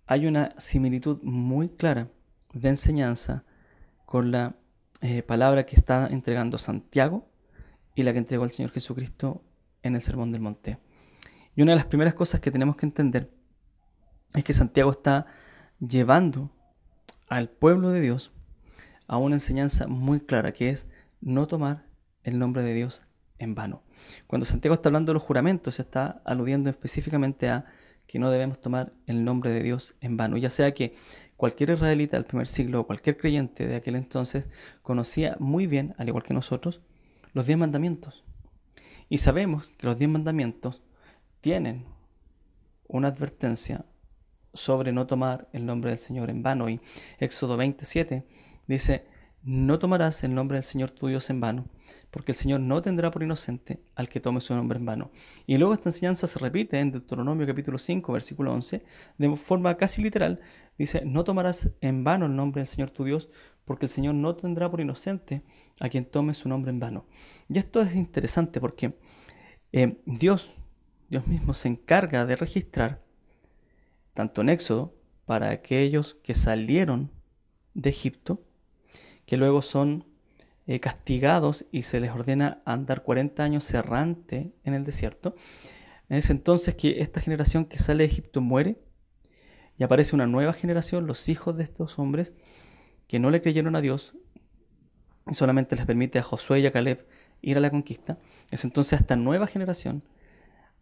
hay 0.05 0.27
una 0.27 0.53
similitud 0.57 1.19
muy 1.23 1.69
clara 1.69 2.11
de 2.53 2.69
enseñanza 2.69 3.43
con 4.05 4.31
la 4.31 4.55
eh, 5.01 5.23
palabra 5.23 5.65
que 5.65 5.75
está 5.75 6.07
entregando 6.07 6.57
Santiago 6.57 7.27
y 7.95 8.03
la 8.03 8.13
que 8.13 8.19
entregó 8.19 8.45
el 8.45 8.51
Señor 8.51 8.71
Jesucristo 8.71 9.43
en 9.81 9.95
el 9.95 10.01
Sermón 10.01 10.31
del 10.31 10.41
Monte. 10.41 10.77
Y 11.55 11.63
una 11.63 11.71
de 11.71 11.77
las 11.77 11.85
primeras 11.85 12.13
cosas 12.13 12.39
que 12.39 12.51
tenemos 12.51 12.75
que 12.75 12.85
entender 12.85 13.31
es 14.33 14.43
que 14.43 14.53
Santiago 14.53 14.91
está 14.91 15.25
llevando 15.79 16.51
al 17.27 17.49
pueblo 17.49 17.91
de 17.91 18.01
Dios 18.01 18.31
a 19.07 19.17
una 19.17 19.35
enseñanza 19.35 19.87
muy 19.87 20.19
clara 20.19 20.51
que 20.51 20.69
es 20.69 20.87
no 21.21 21.47
tomar 21.47 21.85
el 22.23 22.39
nombre 22.39 22.63
de 22.63 22.73
Dios 22.73 23.03
en 23.39 23.55
vano. 23.55 23.83
Cuando 24.27 24.45
Santiago 24.45 24.75
está 24.75 24.89
hablando 24.89 25.11
de 25.11 25.15
los 25.15 25.23
juramentos, 25.23 25.75
se 25.75 25.81
está 25.83 26.21
aludiendo 26.25 26.69
específicamente 26.69 27.49
a 27.49 27.65
que 28.05 28.19
no 28.19 28.31
debemos 28.31 28.59
tomar 28.59 28.91
el 29.05 29.23
nombre 29.23 29.51
de 29.51 29.61
Dios 29.61 29.95
en 30.01 30.17
vano, 30.17 30.37
ya 30.37 30.49
sea 30.49 30.73
que 30.73 30.95
cualquier 31.35 31.71
israelita 31.71 32.17
del 32.17 32.25
primer 32.25 32.47
siglo 32.47 32.81
o 32.81 32.87
cualquier 32.87 33.17
creyente 33.17 33.67
de 33.67 33.75
aquel 33.75 33.95
entonces 33.95 34.49
conocía 34.81 35.35
muy 35.39 35.67
bien, 35.67 35.93
al 35.97 36.07
igual 36.07 36.23
que 36.23 36.33
nosotros, 36.33 36.81
los 37.33 37.45
diez 37.45 37.57
mandamientos. 37.57 38.23
Y 39.09 39.19
sabemos 39.19 39.71
que 39.77 39.87
los 39.87 39.97
diez 39.97 40.09
mandamientos 40.09 40.81
tienen 41.41 41.85
una 42.87 43.09
advertencia 43.09 43.85
sobre 44.57 44.91
no 44.91 45.07
tomar 45.07 45.47
el 45.53 45.65
nombre 45.65 45.91
del 45.91 45.99
Señor 45.99 46.29
en 46.29 46.43
vano. 46.43 46.69
Y 46.69 46.81
Éxodo 47.19 47.55
27 47.57 48.25
dice, 48.67 49.05
no 49.43 49.79
tomarás 49.79 50.25
el 50.25 50.35
nombre 50.35 50.55
del 50.55 50.63
Señor 50.63 50.91
tu 50.91 51.07
Dios 51.07 51.29
en 51.29 51.39
vano, 51.39 51.67
porque 52.11 52.33
el 52.33 52.37
Señor 52.37 52.59
no 52.59 52.81
tendrá 52.81 53.11
por 53.11 53.23
inocente 53.23 53.81
al 53.95 54.09
que 54.09 54.19
tome 54.19 54.41
su 54.41 54.53
nombre 54.53 54.77
en 54.77 54.85
vano. 54.85 55.11
Y 55.45 55.57
luego 55.57 55.73
esta 55.73 55.87
enseñanza 55.87 56.27
se 56.27 56.37
repite 56.37 56.79
en 56.79 56.91
Deuteronomio 56.91 57.47
capítulo 57.47 57.77
5, 57.77 58.11
versículo 58.11 58.51
11, 58.51 58.83
de 59.17 59.35
forma 59.37 59.77
casi 59.77 60.01
literal. 60.01 60.41
Dice, 60.77 61.03
no 61.05 61.23
tomarás 61.23 61.69
en 61.79 62.03
vano 62.03 62.25
el 62.25 62.35
nombre 62.35 62.59
del 62.59 62.67
Señor 62.67 62.89
tu 62.89 63.05
Dios, 63.05 63.29
porque 63.63 63.85
el 63.85 63.89
Señor 63.89 64.15
no 64.15 64.35
tendrá 64.35 64.69
por 64.69 64.81
inocente 64.81 65.43
a 65.79 65.87
quien 65.87 66.03
tome 66.03 66.33
su 66.33 66.49
nombre 66.49 66.71
en 66.71 66.81
vano. 66.81 67.05
Y 67.47 67.57
esto 67.57 67.79
es 67.79 67.95
interesante 67.95 68.59
porque 68.59 68.97
eh, 69.71 70.01
Dios, 70.05 70.49
Dios 71.09 71.25
mismo 71.27 71.53
se 71.53 71.69
encarga 71.69 72.25
de 72.25 72.35
registrar, 72.35 73.06
tanto 74.17 74.41
en 74.41 74.49
Éxodo, 74.49 74.95
para 75.25 75.51
aquellos 75.51 76.17
que 76.23 76.33
salieron 76.33 77.11
de 77.75 77.91
Egipto, 77.91 78.41
que 79.27 79.37
luego 79.37 79.61
son 79.61 80.07
eh, 80.65 80.79
castigados 80.79 81.67
y 81.71 81.83
se 81.83 81.99
les 81.99 82.09
ordena 82.09 82.63
andar 82.65 83.03
40 83.03 83.43
años 83.43 83.71
errante 83.75 84.55
en 84.63 84.73
el 84.73 84.83
desierto. 84.83 85.35
Es 86.09 86.31
entonces 86.31 86.73
que 86.73 87.01
esta 87.01 87.21
generación 87.21 87.65
que 87.65 87.77
sale 87.77 87.99
de 88.05 88.09
Egipto 88.09 88.41
muere 88.41 88.81
y 89.77 89.83
aparece 89.83 90.15
una 90.15 90.25
nueva 90.25 90.53
generación, 90.53 91.05
los 91.05 91.29
hijos 91.29 91.55
de 91.55 91.65
estos 91.65 91.99
hombres, 91.99 92.33
que 93.05 93.19
no 93.19 93.29
le 93.29 93.39
creyeron 93.39 93.75
a 93.75 93.81
Dios 93.81 94.15
y 95.29 95.35
solamente 95.35 95.75
les 95.75 95.85
permite 95.85 96.17
a 96.17 96.23
Josué 96.23 96.61
y 96.61 96.65
a 96.65 96.71
Caleb 96.71 97.05
ir 97.43 97.55
a 97.55 97.59
la 97.59 97.69
conquista. 97.69 98.17
Es 98.49 98.63
entonces 98.63 98.99
esta 98.99 99.15
nueva 99.15 99.45
generación 99.45 100.01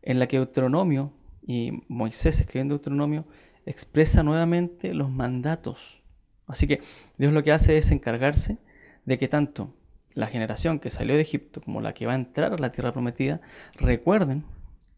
en 0.04 0.20
la 0.20 0.28
que 0.30 0.38
Deuteronomio 0.38 1.12
y 1.46 1.84
Moisés 1.88 2.40
escribiendo 2.40 2.76
Deuteronomio 2.76 3.26
expresa 3.66 4.24
nuevamente 4.24 4.94
los 4.94 5.10
mandatos 5.10 6.02
Así 6.48 6.68
que 6.68 6.82
Dios 7.18 7.34
lo 7.34 7.44
que 7.44 7.52
hace 7.52 7.78
es 7.78 7.92
encargarse 7.92 8.58
de 9.06 9.18
que 9.18 9.28
tanto 9.28 9.74
la 10.14 10.28
generación 10.28 10.80
que 10.80 10.90
salió 10.90 11.16
de 11.16 11.22
Egipto 11.22 11.62
como 11.62 11.82
la 11.82 11.94
que 11.94 12.06
va 12.06 12.14
a 12.14 12.16
entrar 12.16 12.54
a 12.54 12.58
la 12.58 12.72
tierra 12.72 12.94
prometida 12.94 13.42
recuerden, 13.76 14.46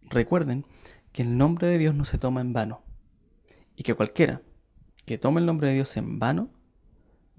recuerden 0.04 0.66
que 1.12 1.24
el 1.24 1.38
nombre 1.38 1.68
de 1.68 1.78
Dios 1.78 1.96
no 1.96 2.06
se 2.06 2.18
toma 2.18 2.42
en 2.42 2.54
vano 2.54 2.82
y 3.76 3.84
que 3.84 3.96
cualquiera 3.96 4.42
que 5.06 5.18
tome 5.18 5.40
el 5.40 5.46
nombre 5.46 5.70
de 5.70 5.76
Dios 5.76 5.96
en 5.98 6.20
vano 6.20 6.50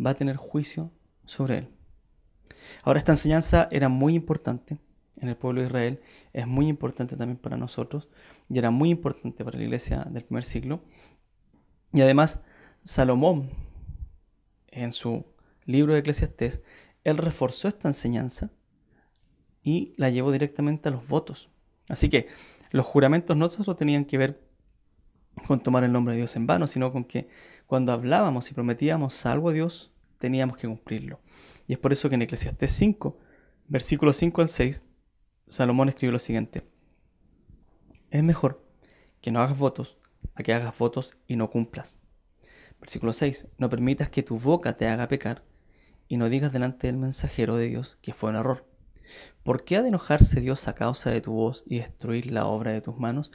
va 0.04 0.10
a 0.10 0.14
tener 0.14 0.36
juicio 0.36 0.90
sobre 1.26 1.58
él. 1.58 1.68
Ahora 2.82 2.98
esta 2.98 3.12
enseñanza 3.12 3.68
era 3.70 3.88
muy 3.88 4.14
importante 4.14 4.78
en 5.20 5.28
el 5.28 5.36
pueblo 5.36 5.60
de 5.60 5.66
Israel, 5.66 6.00
es 6.32 6.46
muy 6.46 6.68
importante 6.68 7.16
también 7.16 7.36
para 7.36 7.56
nosotros 7.56 8.08
y 8.48 8.58
era 8.58 8.70
muy 8.70 8.90
importante 8.90 9.44
para 9.44 9.58
la 9.58 9.64
iglesia 9.64 10.06
del 10.10 10.24
primer 10.24 10.44
siglo. 10.44 10.80
Y 11.92 12.00
además 12.00 12.40
Salomón 12.84 13.50
en 14.70 14.92
su 14.92 15.26
libro 15.64 15.92
de 15.92 16.00
Eclesiastés, 16.00 16.62
él 17.04 17.18
reforzó 17.18 17.68
esta 17.68 17.88
enseñanza 17.88 18.50
y 19.62 19.94
la 19.96 20.10
llevó 20.10 20.32
directamente 20.32 20.88
a 20.88 20.92
los 20.92 21.06
votos. 21.08 21.50
Así 21.88 22.08
que 22.08 22.28
los 22.70 22.86
juramentos 22.86 23.36
no 23.36 23.48
solo 23.50 23.76
tenían 23.76 24.04
que 24.04 24.18
ver 24.18 24.42
con 25.46 25.60
tomar 25.60 25.84
el 25.84 25.92
nombre 25.92 26.14
de 26.14 26.18
Dios 26.18 26.36
en 26.36 26.46
vano, 26.46 26.66
sino 26.66 26.92
con 26.92 27.04
que 27.04 27.28
cuando 27.66 27.92
hablábamos 27.92 28.50
y 28.50 28.54
prometíamos 28.54 29.24
algo 29.26 29.50
a 29.50 29.52
Dios, 29.52 29.92
teníamos 30.18 30.56
que 30.56 30.66
cumplirlo. 30.66 31.20
Y 31.66 31.74
es 31.74 31.78
por 31.78 31.92
eso 31.92 32.08
que 32.08 32.16
en 32.16 32.22
Eclesiastés 32.22 32.70
5, 32.72 33.18
versículos 33.68 34.16
5 34.16 34.42
al 34.42 34.48
6, 34.48 34.82
Salomón 35.46 35.88
escribió 35.88 36.12
lo 36.12 36.18
siguiente. 36.18 36.64
Es 38.10 38.22
mejor 38.22 38.64
que 39.20 39.30
no 39.30 39.40
hagas 39.40 39.58
votos 39.58 39.98
a 40.34 40.42
que 40.42 40.54
hagas 40.54 40.76
votos 40.78 41.16
y 41.26 41.36
no 41.36 41.50
cumplas. 41.50 41.98
Versículo 42.80 43.12
6. 43.12 43.48
No 43.58 43.68
permitas 43.68 44.08
que 44.08 44.22
tu 44.22 44.38
boca 44.38 44.76
te 44.76 44.88
haga 44.88 45.08
pecar 45.08 45.44
y 46.08 46.16
no 46.16 46.30
digas 46.30 46.52
delante 46.52 46.86
del 46.86 46.96
mensajero 46.96 47.56
de 47.56 47.68
Dios 47.68 47.98
que 48.00 48.14
fue 48.14 48.30
un 48.30 48.36
error. 48.36 48.66
¿Por 49.42 49.64
qué 49.64 49.76
ha 49.76 49.82
de 49.82 49.88
enojarse 49.88 50.40
Dios 50.40 50.68
a 50.68 50.74
causa 50.74 51.10
de 51.10 51.20
tu 51.20 51.32
voz 51.32 51.64
y 51.66 51.78
destruir 51.78 52.30
la 52.30 52.46
obra 52.46 52.72
de 52.72 52.80
tus 52.80 52.98
manos? 52.98 53.30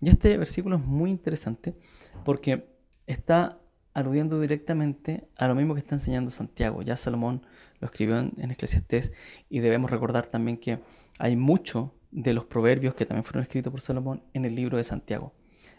Y 0.00 0.08
este 0.08 0.36
versículo 0.38 0.76
es 0.76 0.82
muy 0.82 1.10
interesante 1.10 1.76
porque 2.24 2.68
está 3.06 3.60
aludiendo 3.94 4.40
directamente 4.40 5.28
a 5.36 5.46
lo 5.46 5.54
mismo 5.54 5.74
que 5.74 5.80
está 5.80 5.94
enseñando 5.94 6.32
Santiago. 6.32 6.82
Ya 6.82 6.96
Salomón 6.96 7.46
lo 7.78 7.86
escribió 7.86 8.18
en, 8.18 8.32
en 8.38 8.50
Eclesiastés 8.50 9.12
y 9.48 9.60
debemos 9.60 9.90
recordar 9.90 10.26
también 10.26 10.58
que 10.58 10.80
hay 11.18 11.36
mucho 11.36 11.94
de 12.16 12.32
los 12.32 12.46
proverbios 12.46 12.94
que 12.94 13.04
también 13.04 13.24
fueron 13.24 13.42
escritos 13.42 13.70
por 13.70 13.82
Salomón 13.82 14.22
en 14.32 14.46
el 14.46 14.54
libro 14.54 14.78
de 14.78 14.84
Santiago. 14.84 15.34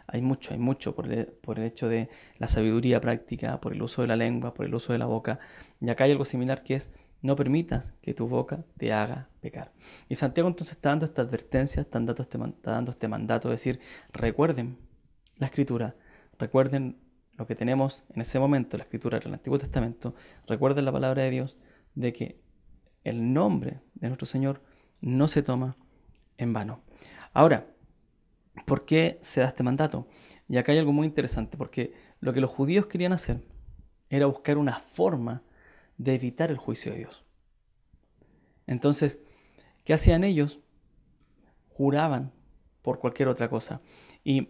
Hay 0.06 0.22
mucho, 0.22 0.54
hay 0.54 0.60
mucho 0.60 0.96
por 0.96 1.12
el, 1.12 1.26
por 1.26 1.58
el 1.58 1.66
hecho 1.66 1.90
de 1.90 2.10
la 2.38 2.48
sabiduría 2.48 3.02
práctica, 3.02 3.60
por 3.60 3.74
el 3.74 3.82
uso 3.82 4.04
de 4.04 4.08
la 4.08 4.16
lengua, 4.16 4.54
por 4.54 4.68
el 4.68 4.76
uso 4.76 4.94
de 4.94 5.00
la 5.00 5.08
boca. 5.08 5.40
Y 5.82 5.90
acá 5.90 6.04
hay 6.04 6.12
algo 6.12 6.26
similar 6.26 6.64
que 6.64 6.76
es, 6.76 6.92
no 7.24 7.36
permitas 7.36 7.96
que 8.04 8.14
tu 8.14 8.28
boca 8.28 8.64
te 8.78 8.94
haga 8.94 9.30
pecar. 9.42 9.74
Y 10.10 10.16
Santiago 10.16 10.48
entonces 10.48 10.76
está 10.76 10.90
dando 10.90 11.06
esta 11.06 11.24
advertencia, 11.24 11.82
está 11.82 11.98
dando 11.98 12.14
este, 12.14 12.38
está 12.38 12.72
dando 12.72 12.92
este 12.92 13.08
mandato, 13.08 13.48
de 13.48 13.56
decir, 13.56 13.80
recuerden 14.14 14.78
la 15.38 15.48
escritura, 15.48 15.96
recuerden 16.38 17.00
lo 17.34 17.48
que 17.48 17.56
tenemos 17.56 18.04
en 18.14 18.22
ese 18.22 18.38
momento, 18.38 18.78
la 18.78 18.84
escritura 18.84 19.20
del 19.20 19.34
Antiguo 19.34 19.58
Testamento, 19.58 20.14
recuerden 20.46 20.86
la 20.86 20.92
palabra 20.92 21.24
de 21.24 21.32
Dios 21.32 21.58
de 21.96 22.14
que 22.14 22.40
el 23.04 23.34
nombre 23.34 23.82
de 23.96 24.08
nuestro 24.08 24.28
Señor 24.28 24.62
no 25.02 25.28
se 25.28 25.42
toma 25.42 25.76
en 26.38 26.54
vano. 26.54 26.84
Ahora, 27.34 27.68
¿Por 28.66 28.86
qué 28.86 29.20
se 29.22 29.42
da 29.42 29.48
este 29.48 29.64
mandato? 29.64 30.08
Y 30.48 30.58
acá 30.58 30.72
hay 30.72 30.78
algo 30.78 30.94
muy 30.94 31.06
interesante, 31.06 31.58
porque 31.58 31.94
lo 32.20 32.34
que 32.34 32.42
los 32.42 32.50
judíos 32.50 32.88
querían 32.88 33.14
hacer 33.14 33.44
era 34.10 34.26
buscar 34.26 34.58
una 34.58 34.80
forma 34.80 35.44
de 35.98 36.16
evitar 36.16 36.52
el 36.52 36.58
juicio 36.58 36.92
de 36.92 37.00
Dios. 37.00 37.26
Entonces, 38.66 39.20
¿qué 39.84 39.94
hacían 39.94 40.24
ellos? 40.24 40.60
Juraban 41.70 42.34
por 42.82 43.00
cualquier 43.00 43.28
otra 43.28 43.50
cosa. 43.50 43.82
Y 44.24 44.50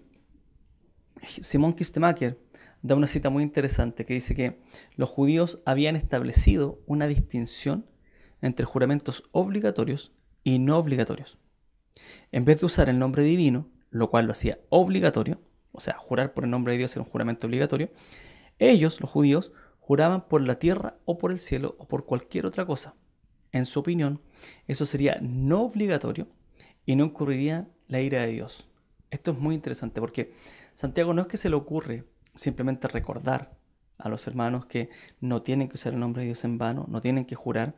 Simón 1.21 1.73
Kistemacher 1.73 2.39
da 2.81 2.95
una 2.95 3.07
cita 3.07 3.29
muy 3.29 3.43
interesante 3.43 4.05
que 4.05 4.13
dice 4.13 4.35
que 4.35 4.61
los 4.95 5.09
judíos 5.09 5.61
habían 5.65 5.95
establecido 5.95 6.81
una 6.85 7.07
distinción 7.07 7.89
entre 8.41 8.65
juramentos 8.65 9.23
obligatorios 9.31 10.13
y 10.43 10.59
no 10.59 10.77
obligatorios. 10.77 11.37
En 12.31 12.45
vez 12.45 12.59
de 12.59 12.65
usar 12.65 12.89
el 12.89 12.99
nombre 12.99 13.23
divino, 13.23 13.69
lo 13.89 14.09
cual 14.09 14.25
lo 14.25 14.31
hacía 14.31 14.59
obligatorio, 14.69 15.39
o 15.71 15.79
sea, 15.79 15.97
jurar 15.97 16.33
por 16.33 16.43
el 16.43 16.49
nombre 16.49 16.73
de 16.73 16.79
Dios 16.79 16.95
era 16.95 17.03
un 17.03 17.09
juramento 17.09 17.47
obligatorio, 17.47 17.91
ellos, 18.59 18.99
los 18.99 19.09
judíos, 19.09 19.51
juraban 19.79 20.27
por 20.27 20.41
la 20.41 20.59
tierra 20.59 20.97
o 21.05 21.17
por 21.17 21.31
el 21.31 21.37
cielo 21.37 21.75
o 21.79 21.87
por 21.87 22.05
cualquier 22.05 22.45
otra 22.45 22.65
cosa. 22.65 22.95
En 23.51 23.65
su 23.65 23.79
opinión, 23.79 24.21
eso 24.67 24.85
sería 24.85 25.19
no 25.21 25.61
obligatorio 25.61 26.27
y 26.85 26.95
no 26.95 27.05
incurriría 27.05 27.69
la 27.87 28.01
ira 28.01 28.21
de 28.21 28.27
Dios. 28.27 28.67
Esto 29.11 29.31
es 29.31 29.37
muy 29.37 29.55
interesante 29.55 30.01
porque 30.01 30.33
Santiago 30.73 31.13
no 31.13 31.21
es 31.21 31.27
que 31.27 31.37
se 31.37 31.49
le 31.49 31.55
ocurre 31.55 32.03
simplemente 32.35 32.87
recordar 32.87 33.57
a 33.97 34.09
los 34.09 34.27
hermanos 34.27 34.65
que 34.65 34.89
no 35.21 35.41
tienen 35.41 35.69
que 35.69 35.75
usar 35.75 35.93
el 35.93 35.99
nombre 35.99 36.21
de 36.21 36.27
Dios 36.27 36.43
en 36.43 36.57
vano, 36.57 36.85
no 36.89 37.01
tienen 37.01 37.25
que 37.25 37.35
jurar, 37.35 37.75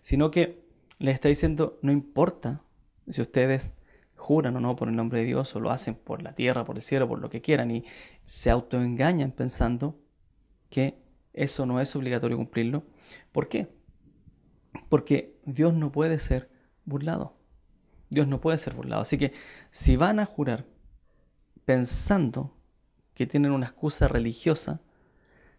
sino 0.00 0.30
que 0.30 0.66
les 0.98 1.14
está 1.14 1.28
diciendo, 1.28 1.78
no 1.82 1.92
importa 1.92 2.62
si 3.08 3.20
ustedes 3.20 3.74
juran 4.22 4.56
o 4.56 4.60
no 4.60 4.76
por 4.76 4.88
el 4.88 4.96
nombre 4.96 5.18
de 5.18 5.26
Dios 5.26 5.54
o 5.56 5.60
lo 5.60 5.70
hacen 5.70 5.94
por 5.94 6.22
la 6.22 6.34
tierra, 6.34 6.64
por 6.64 6.76
el 6.76 6.82
cielo, 6.82 7.08
por 7.08 7.18
lo 7.18 7.28
que 7.28 7.42
quieran 7.42 7.70
y 7.70 7.84
se 8.22 8.50
autoengañan 8.50 9.32
pensando 9.32 9.98
que 10.70 10.98
eso 11.32 11.66
no 11.66 11.80
es 11.80 11.94
obligatorio 11.96 12.36
cumplirlo. 12.36 12.84
¿Por 13.32 13.48
qué? 13.48 13.74
Porque 14.88 15.38
Dios 15.44 15.74
no 15.74 15.90
puede 15.90 16.18
ser 16.18 16.50
burlado. 16.84 17.36
Dios 18.10 18.28
no 18.28 18.40
puede 18.40 18.58
ser 18.58 18.74
burlado. 18.74 19.02
Así 19.02 19.18
que 19.18 19.32
si 19.70 19.96
van 19.96 20.20
a 20.20 20.24
jurar 20.24 20.66
pensando 21.64 22.56
que 23.14 23.26
tienen 23.26 23.50
una 23.50 23.66
excusa 23.66 24.06
religiosa 24.08 24.80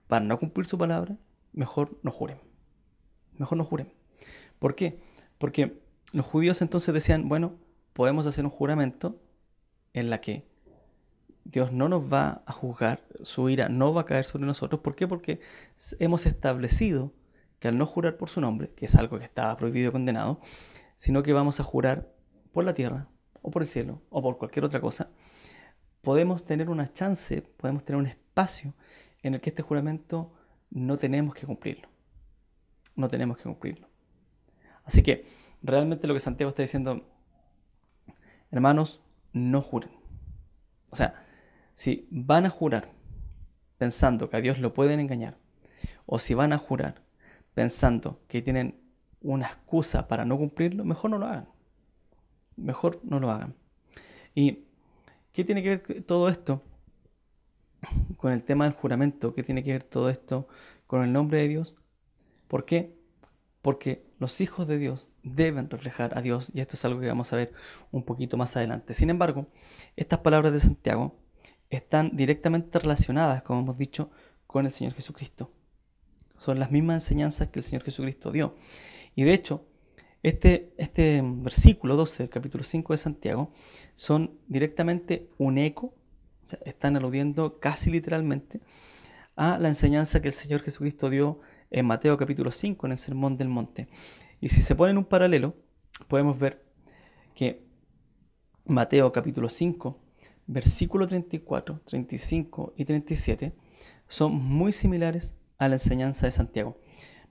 para 0.08 0.24
no 0.26 0.40
cumplir 0.40 0.66
su 0.68 0.78
palabra, 0.78 1.18
mejor 1.52 2.00
no 2.02 2.12
juren. 2.12 2.40
Mejor 3.38 3.58
no 3.58 3.66
juren. 3.66 3.92
¿Por 4.58 4.76
qué? 4.76 5.00
Porque 5.38 5.82
los 6.14 6.26
judíos 6.26 6.62
entonces 6.62 6.94
decían, 6.94 7.28
bueno, 7.28 7.58
podemos 7.94 8.28
hacer 8.28 8.46
un 8.46 8.52
juramento 8.52 9.22
en 9.94 10.10
la 10.10 10.20
que 10.20 10.48
Dios 11.46 11.72
no 11.72 11.90
nos 11.90 12.12
va 12.12 12.44
a 12.46 12.52
juzgar, 12.52 13.06
su 13.22 13.50
ira 13.50 13.70
no 13.70 13.94
va 13.94 14.02
a 14.02 14.06
caer 14.06 14.26
sobre 14.26 14.46
nosotros. 14.46 14.82
¿Por 14.82 14.96
qué? 14.96 15.08
Porque 15.08 15.42
hemos 16.00 16.26
establecido 16.26 17.14
que 17.60 17.68
al 17.68 17.78
no 17.78 17.86
jurar 17.86 18.18
por 18.18 18.30
su 18.30 18.42
nombre, 18.42 18.74
que 18.74 18.86
es 18.86 18.96
algo 18.96 19.18
que 19.18 19.26
estaba 19.26 19.56
prohibido 19.58 19.90
y 19.90 19.92
condenado, 19.92 20.40
sino 20.96 21.24
que 21.24 21.34
vamos 21.34 21.60
a 21.60 21.64
jurar 21.64 22.14
por 22.52 22.64
la 22.64 22.74
tierra, 22.74 23.10
o 23.42 23.52
por 23.52 23.62
el 23.62 23.68
cielo, 23.68 24.02
o 24.10 24.22
por 24.22 24.38
cualquier 24.38 24.66
otra 24.66 24.80
cosa, 24.80 25.10
podemos 26.02 26.46
tener 26.46 26.70
una 26.70 26.92
chance, 26.92 27.42
podemos 27.42 27.84
tener 27.84 28.00
un 28.00 28.08
espacio 28.08 28.74
en 29.22 29.34
el 29.34 29.42
que 29.42 29.50
este 29.50 29.62
juramento 29.62 30.34
no 30.70 30.98
tenemos 30.98 31.36
que 31.36 31.46
cumplirlo. 31.46 31.90
No 32.96 33.08
tenemos 33.10 33.38
que 33.38 33.44
cumplirlo. 33.44 33.88
Así 34.84 35.02
que 35.02 35.26
realmente 35.62 36.08
lo 36.08 36.14
que 36.14 36.20
Santiago 36.20 36.50
está 36.50 36.62
diciendo 36.62 37.13
Hermanos, 38.54 39.02
no 39.34 39.64
juren. 39.64 39.90
O 40.92 40.96
sea, 40.96 41.16
si 41.74 42.08
van 42.12 42.46
a 42.46 42.52
jurar 42.52 42.92
pensando 43.80 44.30
que 44.30 44.38
a 44.38 44.42
Dios 44.42 44.60
lo 44.60 44.76
pueden 44.76 45.00
engañar, 45.00 45.40
o 46.06 46.20
si 46.20 46.36
van 46.36 46.54
a 46.54 46.60
jurar 46.60 47.02
pensando 47.56 48.22
que 48.28 48.44
tienen 48.44 48.80
una 49.22 49.48
excusa 49.48 50.08
para 50.08 50.24
no 50.24 50.38
cumplirlo, 50.38 50.86
mejor 50.86 51.10
no 51.10 51.18
lo 51.18 51.26
hagan. 51.26 51.50
Mejor 52.56 53.00
no 53.04 53.20
lo 53.20 53.32
hagan. 53.32 53.56
¿Y 54.36 54.66
qué 55.32 55.44
tiene 55.44 55.64
que 55.64 55.70
ver 55.70 56.04
todo 56.04 56.30
esto 56.30 56.62
con 58.18 58.34
el 58.34 58.44
tema 58.44 58.66
del 58.66 58.76
juramento? 58.76 59.34
¿Qué 59.34 59.42
tiene 59.42 59.64
que 59.64 59.72
ver 59.72 59.84
todo 59.84 60.12
esto 60.12 60.48
con 60.86 61.02
el 61.02 61.12
nombre 61.12 61.40
de 61.40 61.48
Dios? 61.48 61.76
¿Por 62.48 62.66
qué? 62.66 62.96
Porque 63.64 64.06
los 64.20 64.42
hijos 64.42 64.68
de 64.68 64.78
Dios 64.78 65.10
deben 65.24 65.70
reflejar 65.70 66.18
a 66.18 66.22
Dios 66.22 66.52
y 66.54 66.60
esto 66.60 66.76
es 66.76 66.86
algo 66.86 67.00
que 67.00 67.08
vamos 67.08 67.32
a 67.34 67.38
ver 67.38 67.54
un 67.92 68.04
poquito 68.04 68.38
más 68.38 68.56
adelante. 68.56 68.94
Sin 68.94 69.10
embargo, 69.10 69.48
estas 69.96 70.20
palabras 70.20 70.54
de 70.54 70.60
Santiago 70.60 71.16
están 71.70 72.16
directamente 72.16 72.78
relacionadas, 72.80 73.42
como 73.42 73.62
hemos 73.62 73.78
dicho, 73.78 74.12
con 74.46 74.66
el 74.66 74.72
Señor 74.72 74.94
Jesucristo. 74.94 75.52
Son 76.38 76.60
las 76.60 76.72
mismas 76.72 77.04
enseñanzas 77.04 77.48
que 77.48 77.60
el 77.60 77.64
Señor 77.64 77.84
Jesucristo 77.84 78.32
dio. 78.32 78.56
Y 79.16 79.24
de 79.24 79.34
hecho, 79.34 79.66
este, 80.22 80.74
este 80.78 81.22
versículo 81.24 81.96
12 81.96 82.24
del 82.24 82.30
capítulo 82.30 82.64
5 82.64 82.94
de 82.94 82.98
Santiago 82.98 83.52
son 83.96 84.40
directamente 84.48 85.30
un 85.38 85.58
eco, 85.58 85.94
están 86.66 86.98
aludiendo 86.98 87.60
casi 87.60 87.90
literalmente 87.90 88.60
a 89.36 89.58
la 89.58 89.70
enseñanza 89.70 90.22
que 90.22 90.28
el 90.28 90.34
Señor 90.34 90.62
Jesucristo 90.62 91.10
dio 91.10 91.40
en 91.72 91.86
Mateo 91.86 92.18
capítulo 92.18 92.52
5 92.52 92.86
en 92.86 92.92
el 92.92 92.98
Sermón 92.98 93.38
del 93.38 93.50
Monte. 93.50 93.88
Y 94.44 94.50
si 94.50 94.62
se 94.62 94.76
ponen 94.76 94.98
un 94.98 95.06
paralelo, 95.06 95.56
podemos 96.10 96.38
ver 96.38 96.66
que 97.34 97.66
Mateo 98.66 99.14
capítulo 99.14 99.48
5, 99.48 99.98
versículo 100.48 101.08
34, 101.08 101.80
35 101.86 102.74
y 102.76 102.84
37 102.84 103.56
son 104.06 104.36
muy 104.36 104.74
similares 104.74 105.38
a 105.60 105.70
la 105.70 105.76
enseñanza 105.76 106.26
de 106.26 106.34
Santiago. 106.34 106.78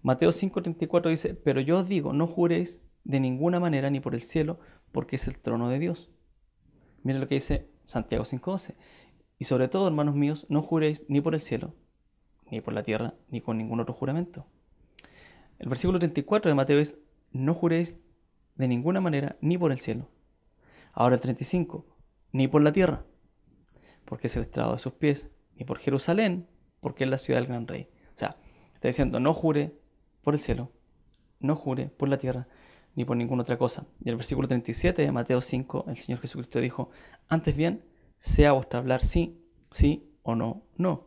Mateo 0.00 0.31
5:34 0.31 1.11
dice, 1.11 1.35
pero 1.35 1.61
yo 1.61 1.81
os 1.81 1.88
digo, 1.88 2.14
no 2.14 2.26
juréis 2.26 2.81
de 3.04 3.21
ninguna 3.21 3.61
manera 3.61 3.90
ni 3.90 4.00
por 4.00 4.14
el 4.14 4.23
cielo, 4.23 4.59
porque 4.90 5.16
es 5.16 5.28
el 5.28 5.38
trono 5.38 5.69
de 5.69 5.81
Dios. 5.81 6.11
Miren 7.02 7.21
lo 7.21 7.28
que 7.28 7.35
dice 7.35 7.69
Santiago 7.85 8.25
5:12. 8.25 8.75
Y 9.38 9.45
sobre 9.45 9.69
todo, 9.69 9.87
hermanos 9.87 10.14
míos, 10.14 10.47
no 10.49 10.62
juréis 10.62 11.04
ni 11.09 11.21
por 11.21 11.35
el 11.35 11.40
cielo, 11.40 11.75
ni 12.50 12.62
por 12.62 12.73
la 12.73 12.83
tierra, 12.83 13.12
ni 13.28 13.42
con 13.42 13.59
ningún 13.59 13.81
otro 13.81 13.92
juramento. 13.92 14.47
El 15.62 15.69
versículo 15.69 16.00
34 16.00 16.50
de 16.50 16.57
Mateo 16.57 16.81
es, 16.81 16.99
no 17.31 17.54
juréis 17.54 17.97
de 18.57 18.66
ninguna 18.66 19.00
manera 19.00 19.37
ni 19.40 19.57
por 19.57 19.71
el 19.71 19.78
cielo. 19.78 20.09
Ahora 20.92 21.14
el 21.14 21.21
35, 21.21 21.87
ni 22.33 22.49
por 22.49 22.62
la 22.62 22.73
tierra, 22.73 23.07
porque 24.04 24.26
es 24.26 24.37
el 24.37 24.42
estrado 24.42 24.73
de 24.73 24.81
sus 24.81 24.95
pies, 24.95 25.31
ni 25.54 25.64
por 25.64 25.78
Jerusalén, 25.78 26.49
porque 26.81 27.04
es 27.04 27.11
la 27.11 27.16
ciudad 27.16 27.38
del 27.38 27.47
gran 27.47 27.69
rey. 27.69 27.88
O 28.09 28.19
sea, 28.19 28.37
está 28.75 28.88
diciendo, 28.88 29.21
no 29.21 29.33
jure 29.33 29.78
por 30.23 30.35
el 30.35 30.40
cielo, 30.40 30.73
no 31.38 31.54
jure 31.54 31.87
por 31.87 32.09
la 32.09 32.19
tierra, 32.19 32.49
ni 32.97 33.04
por 33.04 33.16
ninguna 33.16 33.42
otra 33.42 33.57
cosa. 33.57 33.87
Y 34.04 34.09
el 34.09 34.16
versículo 34.16 34.49
37 34.49 35.00
de 35.00 35.12
Mateo 35.12 35.40
5, 35.40 35.85
el 35.87 35.97
Señor 35.97 36.21
Jesucristo 36.21 36.59
dijo, 36.59 36.90
antes 37.28 37.57
bien, 37.57 37.85
sea 38.19 38.50
vuestro 38.50 38.81
hablar 38.81 39.04
sí, 39.04 39.40
sí 39.71 40.11
o 40.25 40.35
no, 40.35 40.64
no. 40.76 41.07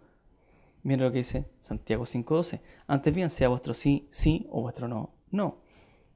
Miren 0.86 1.04
lo 1.04 1.12
que 1.12 1.18
dice 1.18 1.50
Santiago 1.58 2.04
5.12. 2.04 2.62
Antes 2.86 3.12
bien, 3.12 3.32
sea 3.32 3.50
vuestro 3.50 3.74
sí, 3.74 4.08
sí 4.12 4.46
o 4.51 4.62
vuestro 4.62 4.88
no, 4.88 5.15
no. 5.32 5.58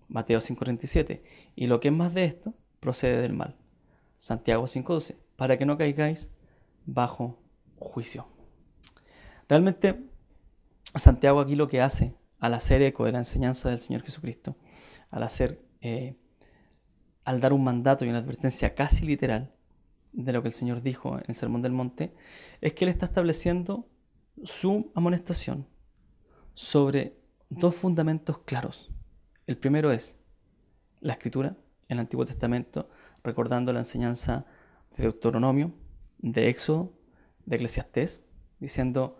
Mateo 0.07 0.37
5.37. 0.37 1.23
Y 1.55 1.65
lo 1.65 1.79
que 1.79 1.87
es 1.87 1.93
más 1.93 2.13
de 2.13 2.25
esto, 2.25 2.53
procede 2.79 3.19
del 3.19 3.33
mal. 3.33 3.55
Santiago 4.15 4.65
5.12. 4.65 5.15
Para 5.35 5.57
que 5.57 5.65
no 5.65 5.75
caigáis 5.75 6.29
bajo 6.85 7.39
juicio. 7.79 8.27
Realmente, 9.47 10.05
Santiago 10.93 11.39
aquí 11.39 11.55
lo 11.55 11.67
que 11.67 11.81
hace 11.81 12.13
al 12.39 12.53
hacer 12.53 12.83
eco 12.83 13.05
de 13.05 13.13
la 13.13 13.17
enseñanza 13.17 13.69
del 13.69 13.79
Señor 13.79 14.03
Jesucristo, 14.03 14.55
al 15.09 15.23
hacer, 15.23 15.65
eh, 15.81 16.15
al 17.23 17.39
dar 17.39 17.53
un 17.53 17.63
mandato 17.63 18.05
y 18.05 18.09
una 18.09 18.19
advertencia 18.19 18.75
casi 18.75 19.07
literal 19.07 19.51
de 20.11 20.31
lo 20.31 20.43
que 20.43 20.49
el 20.49 20.53
Señor 20.53 20.83
dijo 20.83 21.17
en 21.17 21.23
el 21.27 21.35
Sermón 21.35 21.63
del 21.63 21.71
Monte, 21.71 22.13
es 22.61 22.73
que 22.73 22.85
Él 22.85 22.89
está 22.89 23.07
estableciendo 23.07 23.87
su 24.43 24.91
amonestación 24.95 25.67
sobre 26.53 27.17
dos 27.49 27.75
fundamentos 27.75 28.39
claros. 28.39 28.91
El 29.47 29.57
primero 29.57 29.91
es 29.91 30.19
la 30.99 31.13
escritura, 31.13 31.57
el 31.87 31.99
Antiguo 31.99 32.25
Testamento, 32.25 32.89
recordando 33.23 33.73
la 33.73 33.79
enseñanza 33.79 34.45
de 34.95 35.03
Deuteronomio, 35.03 35.73
de 36.19 36.49
Éxodo, 36.49 36.93
de 37.45 37.55
Eclesiastés, 37.55 38.21
diciendo, 38.59 39.19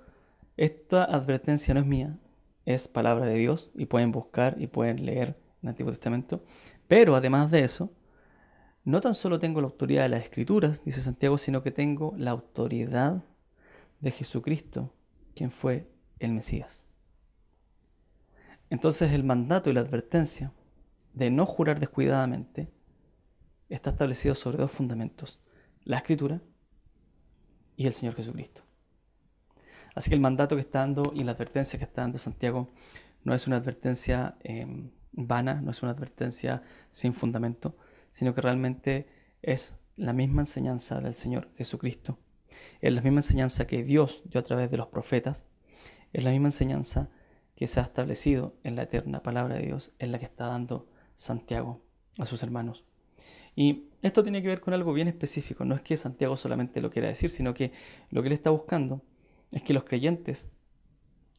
esta 0.58 1.04
advertencia 1.04 1.74
no 1.74 1.80
es 1.80 1.86
mía, 1.86 2.20
es 2.66 2.88
palabra 2.88 3.26
de 3.26 3.36
Dios 3.36 3.72
y 3.74 3.86
pueden 3.86 4.12
buscar 4.12 4.56
y 4.60 4.68
pueden 4.68 5.06
leer 5.06 5.40
el 5.64 5.70
Antiguo 5.70 5.92
Testamento. 5.92 6.44
Pero 6.88 7.16
además 7.16 7.50
de 7.50 7.64
eso, 7.64 7.92
no 8.84 9.02
tan 9.02 9.14
solo 9.14 9.40
tengo 9.40 9.62
la 9.62 9.68
autoridad 9.68 10.04
de 10.04 10.10
las 10.10 10.24
Escrituras, 10.24 10.84
dice 10.84 11.02
Santiago, 11.02 11.38
sino 11.38 11.64
que 11.64 11.72
tengo 11.72 12.14
la 12.18 12.32
autoridad 12.32 13.24
de 14.00 14.12
Jesucristo, 14.12 14.94
quien 15.40 15.52
fue 15.52 15.90
el 16.20 16.34
Mesías. 16.34 16.86
Entonces 18.70 19.14
el 19.14 19.24
mandato 19.24 19.70
y 19.70 19.74
la 19.74 19.80
advertencia 19.80 20.52
de 21.14 21.32
no 21.32 21.46
jurar 21.46 21.80
descuidadamente 21.80 22.70
está 23.70 23.92
establecido 23.92 24.36
sobre 24.36 24.58
dos 24.58 24.70
fundamentos, 24.70 25.40
la 25.86 25.96
Escritura 25.96 26.42
y 27.78 27.88
el 27.88 27.94
Señor 27.94 28.16
Jesucristo. 28.16 28.64
Así 29.96 30.10
que 30.10 30.16
el 30.16 30.22
mandato 30.22 30.58
que 30.58 30.62
está 30.62 30.80
dando 30.80 31.14
y 31.16 31.24
la 31.24 31.32
advertencia 31.32 31.80
que 31.80 31.86
está 31.86 32.02
dando 32.02 32.18
Santiago 32.18 32.74
no 33.24 33.34
es 33.34 33.48
una 33.48 33.56
advertencia 33.56 34.36
em, 34.42 34.92
vana, 35.14 35.62
no 35.62 35.72
es 35.72 35.82
una 35.82 35.94
advertencia 35.94 36.64
sin 36.92 37.14
fundamento, 37.14 37.78
sino 38.12 38.34
que 38.34 38.42
realmente 38.42 39.08
es 39.42 39.78
la 39.96 40.12
misma 40.12 40.42
enseñanza 40.42 41.00
del 41.00 41.16
Señor 41.16 41.50
Jesucristo. 41.56 42.20
Es 42.82 42.94
la 42.94 43.02
misma 43.02 43.20
enseñanza 43.20 43.68
que 43.68 43.84
Dios 43.84 44.24
dio 44.26 44.40
a 44.40 44.44
través 44.44 44.72
de 44.72 44.78
los 44.78 44.88
profetas. 44.88 45.46
Es 46.14 46.24
la 46.24 46.32
misma 46.32 46.48
enseñanza 46.50 47.10
que 47.56 47.68
se 47.68 47.80
ha 47.80 47.84
establecido 47.84 48.56
en 48.64 48.76
la 48.76 48.84
eterna 48.84 49.22
palabra 49.22 49.56
de 49.56 49.66
Dios, 49.66 49.92
en 50.00 50.12
la 50.12 50.20
que 50.20 50.26
está 50.26 50.48
dando 50.48 50.90
Santiago 51.16 51.82
a 52.18 52.26
sus 52.26 52.42
hermanos. 52.44 52.86
Y 53.56 53.90
esto 54.02 54.24
tiene 54.24 54.42
que 54.42 54.48
ver 54.48 54.62
con 54.62 54.74
algo 54.74 54.94
bien 54.94 55.10
específico. 55.10 55.66
No 55.66 55.76
es 55.76 55.82
que 55.82 55.98
Santiago 55.98 56.38
solamente 56.38 56.82
lo 56.82 56.90
quiera 56.90 57.10
decir, 57.10 57.30
sino 57.30 57.54
que 57.54 57.74
lo 58.10 58.22
que 58.22 58.30
él 58.30 58.34
está 58.34 58.50
buscando 58.50 59.04
es 59.52 59.62
que 59.62 59.74
los 59.74 59.84
creyentes 59.84 60.48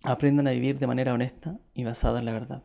aprendan 0.03 0.47
a 0.47 0.51
vivir 0.51 0.79
de 0.79 0.87
manera 0.87 1.15
honesta 1.15 1.59
y 1.75 1.85
basada 1.85 2.19
en 2.19 2.27
la 2.27 2.33
verdad. 2.33 2.65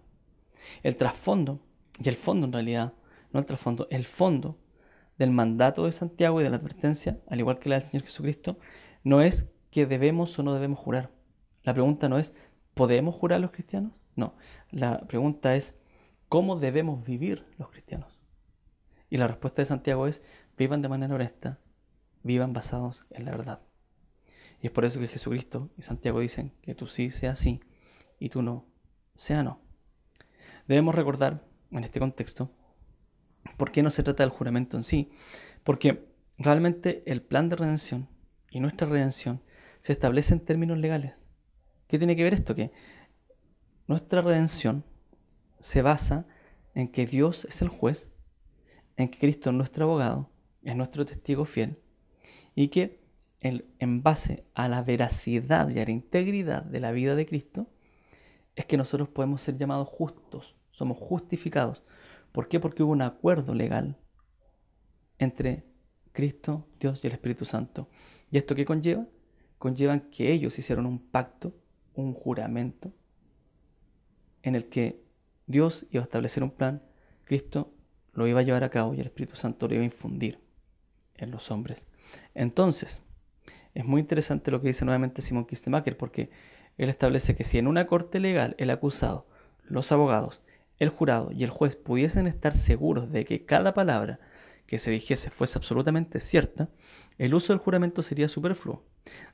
El 0.84 0.98
trasfondo, 0.98 1.62
y 2.00 2.10
el 2.10 2.16
fondo 2.16 2.48
en 2.48 2.54
realidad, 2.54 2.94
no 3.32 3.40
el 3.40 3.46
trasfondo, 3.46 3.88
el 3.90 4.06
fondo 4.06 4.58
del 5.18 5.32
mandato 5.32 5.86
de 5.86 5.92
Santiago 5.92 6.40
y 6.40 6.44
de 6.44 6.50
la 6.50 6.58
advertencia, 6.58 7.20
al 7.28 7.40
igual 7.40 7.60
que 7.60 7.70
la 7.70 7.80
del 7.80 7.88
Señor 7.88 8.04
Jesucristo, 8.04 8.58
no 9.04 9.22
es 9.22 9.48
que 9.72 9.86
debemos 9.86 10.38
o 10.38 10.44
no 10.44 10.54
debemos 10.54 10.80
jurar. 10.80 11.12
La 11.64 11.74
pregunta 11.74 12.10
no 12.10 12.18
es, 12.18 12.34
¿podemos 12.74 13.16
jurar 13.16 13.42
los 13.42 13.52
cristianos? 13.52 13.94
No, 14.16 14.36
la 14.72 15.00
pregunta 15.08 15.56
es, 15.56 15.76
¿cómo 16.30 16.58
debemos 16.58 17.06
vivir 17.06 17.46
los 17.58 17.70
cristianos? 17.70 18.20
Y 19.10 19.18
la 19.18 19.28
respuesta 19.28 19.62
de 19.62 19.66
Santiago 19.66 20.08
es, 20.08 20.22
vivan 20.58 20.82
de 20.82 20.90
manera 20.90 21.16
honesta, 21.16 21.60
vivan 22.24 22.54
basados 22.54 23.06
en 23.12 23.26
la 23.26 23.32
verdad. 23.32 23.62
Y 24.62 24.68
es 24.68 24.72
por 24.72 24.86
eso 24.86 25.00
que 25.00 25.08
Jesucristo 25.08 25.70
y 25.78 25.84
Santiago 25.84 26.20
dicen 26.20 26.54
que 26.62 26.76
tú 26.76 26.88
sí 26.88 27.10
sea 27.10 27.36
sí 27.36 27.62
y 28.20 28.30
tú 28.30 28.42
no 28.42 28.66
sea 29.14 29.44
no. 29.44 29.62
Debemos 30.68 30.96
recordar 30.96 31.46
en 31.72 31.84
este 31.84 32.00
contexto 32.00 32.52
por 33.58 33.72
qué 33.72 33.84
no 33.84 33.90
se 33.90 34.04
trata 34.04 34.24
del 34.24 34.32
juramento 34.32 34.78
en 34.78 34.84
sí, 34.84 35.12
porque 35.64 36.08
realmente 36.38 37.04
el 37.06 37.22
plan 37.22 37.50
de 37.50 37.56
redención 37.56 38.10
y 38.50 38.60
nuestra 38.60 38.88
redención 38.88 39.42
se 39.80 39.94
establece 39.94 40.34
en 40.34 40.40
términos 40.40 40.78
legales. 40.78 41.26
¿Qué 41.88 41.98
tiene 41.98 42.16
que 42.16 42.24
ver 42.24 42.34
esto? 42.34 42.56
Que 42.56 42.72
nuestra 43.88 44.22
redención 44.22 44.84
se 45.60 45.82
basa 45.82 46.28
en 46.74 46.88
que 46.88 47.06
Dios 47.06 47.46
es 47.46 47.62
el 47.62 47.70
juez, 47.70 48.10
en 48.98 49.10
que 49.10 49.20
Cristo 49.20 49.50
es 49.50 49.56
nuestro 49.56 49.86
abogado, 49.86 50.30
es 50.64 50.76
nuestro 50.76 51.06
testigo 51.06 51.46
fiel, 51.46 51.80
y 52.56 52.70
que 52.70 53.06
en 53.42 54.02
base 54.02 54.48
a 54.56 54.68
la 54.68 54.82
veracidad 54.82 55.70
y 55.70 55.80
a 55.80 55.86
la 55.86 55.92
integridad 55.92 56.64
de 56.64 56.80
la 56.80 56.92
vida 56.92 57.16
de 57.16 57.28
Cristo, 57.28 57.70
es 58.56 58.66
que 58.66 58.78
nosotros 58.78 59.10
podemos 59.10 59.44
ser 59.44 59.58
llamados 59.58 59.88
justos, 59.88 60.56
somos 60.72 60.98
justificados. 60.98 61.84
¿Por 62.36 62.50
qué? 62.50 62.60
Porque 62.60 62.84
hubo 62.84 62.92
un 62.92 63.02
acuerdo 63.02 63.56
legal 63.56 63.98
entre 65.20 65.64
Cristo, 66.12 66.68
Dios 66.82 67.02
y 67.02 67.08
el 67.08 67.14
Espíritu 67.14 67.46
Santo. 67.46 67.88
¿Y 68.30 68.38
esto 68.38 68.56
qué 68.56 68.66
conlleva? 68.66 69.08
Conllevan 69.58 70.10
que 70.12 70.34
ellos 70.34 70.60
hicieron 70.60 70.86
un 70.86 71.00
pacto, 71.00 71.56
un 71.94 72.14
juramento, 72.14 72.92
en 74.44 74.56
el 74.56 74.68
que 74.68 75.02
Dios 75.48 75.86
iba 75.92 76.02
a 76.02 76.04
establecer 76.04 76.44
un 76.44 76.52
plan, 76.52 76.84
Cristo 77.24 77.74
lo 78.12 78.28
iba 78.28 78.42
a 78.42 78.44
llevar 78.44 78.66
a 78.66 78.70
cabo 78.70 78.94
y 78.94 79.00
el 79.00 79.06
Espíritu 79.06 79.38
Santo 79.38 79.70
lo 79.70 79.76
iba 79.76 79.84
a 79.84 79.86
infundir 79.86 80.42
en 81.14 81.32
los 81.32 81.52
hombres. 81.52 81.88
Entonces, 82.34 83.02
Es 83.74 83.86
muy 83.86 84.02
interesante 84.02 84.52
lo 84.52 84.60
que 84.60 84.68
dice 84.68 84.84
nuevamente 84.84 85.22
Simon 85.22 85.46
Kistemacher 85.46 85.96
porque 85.96 86.32
él 86.78 86.90
establece 86.90 87.34
que 87.34 87.46
si 87.46 87.60
en 87.60 87.68
una 87.68 87.88
corte 87.88 88.20
legal 88.20 88.56
el 88.58 88.72
acusado, 88.72 89.26
los 89.64 89.94
abogados, 89.94 90.42
el 90.80 90.90
jurado 90.90 91.32
y 91.32 91.44
el 91.44 91.50
juez 91.50 91.76
pudiesen 91.76 92.28
estar 92.28 92.54
seguros 92.56 93.12
de 93.12 93.26
que 93.26 93.46
cada 93.46 93.74
palabra 93.74 94.20
que 94.66 94.78
se 94.78 94.92
dijese 94.92 95.30
fuese 95.30 95.58
absolutamente 95.58 96.20
cierta, 96.20 96.70
el 97.18 97.34
uso 97.34 97.54
del 97.54 97.60
juramento 97.60 98.02
sería 98.02 98.28
superfluo. 98.28 98.84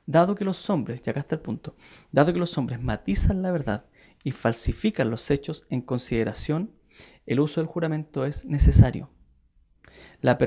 Dado 0.06 0.34
que 0.34 0.44
los 0.44 0.68
hombres, 0.68 1.02
y 1.04 1.10
acá 1.10 1.20
está 1.20 1.36
el 1.36 1.40
punto, 1.40 1.76
dado 2.10 2.32
que 2.32 2.38
los 2.38 2.56
hombres 2.58 2.82
matizan 2.82 3.42
la 3.42 3.50
verdad 3.50 3.86
y 4.22 4.32
falsifican 4.32 5.10
los 5.10 5.30
hechos 5.30 5.64
en 5.70 5.80
consideración, 5.80 6.72
el 7.26 7.40
uso 7.40 7.60
del 7.60 7.68
juramento 7.68 8.24
es 8.26 8.44
necesario. 8.44 9.10
La, 10.20 10.38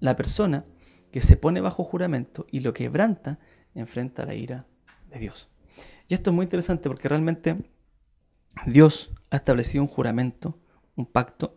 la 0.00 0.16
persona 0.16 0.64
que 1.10 1.20
se 1.20 1.36
pone 1.36 1.60
bajo 1.60 1.84
juramento 1.84 2.46
y 2.50 2.60
lo 2.60 2.72
quebranta 2.72 3.38
enfrenta 3.74 4.24
la 4.24 4.34
ira 4.34 4.66
de 5.10 5.18
Dios. 5.18 5.48
Y 6.08 6.14
esto 6.14 6.30
es 6.30 6.36
muy 6.36 6.44
interesante 6.44 6.88
porque 6.88 7.08
realmente 7.08 7.56
Dios 8.66 9.12
ha 9.30 9.36
establecido 9.36 9.82
un 9.82 9.88
juramento, 9.88 10.58
un 10.96 11.06
pacto, 11.06 11.56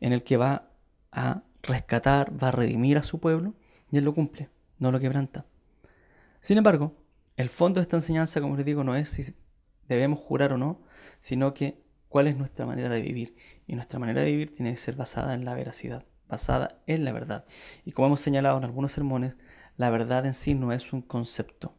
en 0.00 0.12
el 0.12 0.22
que 0.22 0.36
va 0.36 0.70
a 1.12 1.42
rescatar, 1.62 2.32
va 2.42 2.48
a 2.48 2.52
redimir 2.52 2.98
a 2.98 3.02
su 3.02 3.20
pueblo, 3.20 3.54
y 3.90 3.98
Él 3.98 4.04
lo 4.04 4.14
cumple, 4.14 4.50
no 4.78 4.92
lo 4.92 5.00
quebranta. 5.00 5.46
Sin 6.40 6.58
embargo, 6.58 6.94
el 7.36 7.48
fondo 7.48 7.80
de 7.80 7.82
esta 7.82 7.96
enseñanza, 7.96 8.40
como 8.40 8.56
les 8.56 8.64
digo, 8.64 8.84
no 8.84 8.96
es 8.96 9.08
si 9.08 9.34
debemos 9.88 10.18
jurar 10.18 10.52
o 10.52 10.58
no, 10.58 10.82
sino 11.20 11.54
que 11.54 11.82
cuál 12.08 12.28
es 12.28 12.36
nuestra 12.36 12.66
manera 12.66 12.88
de 12.88 13.02
vivir. 13.02 13.36
Y 13.66 13.74
nuestra 13.74 13.98
manera 13.98 14.22
de 14.22 14.30
vivir 14.30 14.54
tiene 14.54 14.70
que 14.70 14.78
ser 14.78 14.96
basada 14.96 15.34
en 15.34 15.44
la 15.44 15.54
veracidad, 15.54 16.06
basada 16.28 16.82
en 16.86 17.04
la 17.04 17.12
verdad. 17.12 17.44
Y 17.84 17.92
como 17.92 18.06
hemos 18.06 18.20
señalado 18.20 18.58
en 18.58 18.64
algunos 18.64 18.92
sermones, 18.92 19.36
la 19.76 19.90
verdad 19.90 20.24
en 20.26 20.34
sí 20.34 20.54
no 20.54 20.72
es 20.72 20.92
un 20.92 21.02
concepto. 21.02 21.74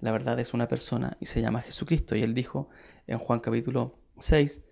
La 0.00 0.12
verdad 0.12 0.38
es 0.40 0.54
una 0.54 0.68
persona 0.68 1.16
y 1.20 1.26
se 1.26 1.40
llama 1.40 1.62
Jesucristo. 1.62 2.16
Y 2.16 2.22
él 2.22 2.34
dijo 2.34 2.68
en 3.06 3.18
Juan 3.18 3.40
capítulo 3.40 3.92
6, 4.18 4.62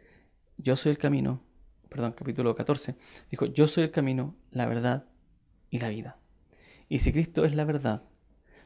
yo 0.59 0.77
soy 0.77 0.91
el 0.91 0.99
camino, 0.99 1.43
perdón, 1.89 2.13
capítulo 2.13 2.55
14, 2.55 2.97
dijo, 3.31 3.47
yo 3.47 3.67
soy 3.67 3.85
el 3.85 3.91
camino, 3.91 4.37
la 4.51 4.67
verdad 4.67 5.07
y 5.71 5.79
la 5.79 5.89
vida. 5.89 6.19
Y 6.89 6.99
si 7.01 7.13
Cristo 7.13 7.45
es 7.45 7.55
la 7.55 7.65
verdad, 7.65 8.05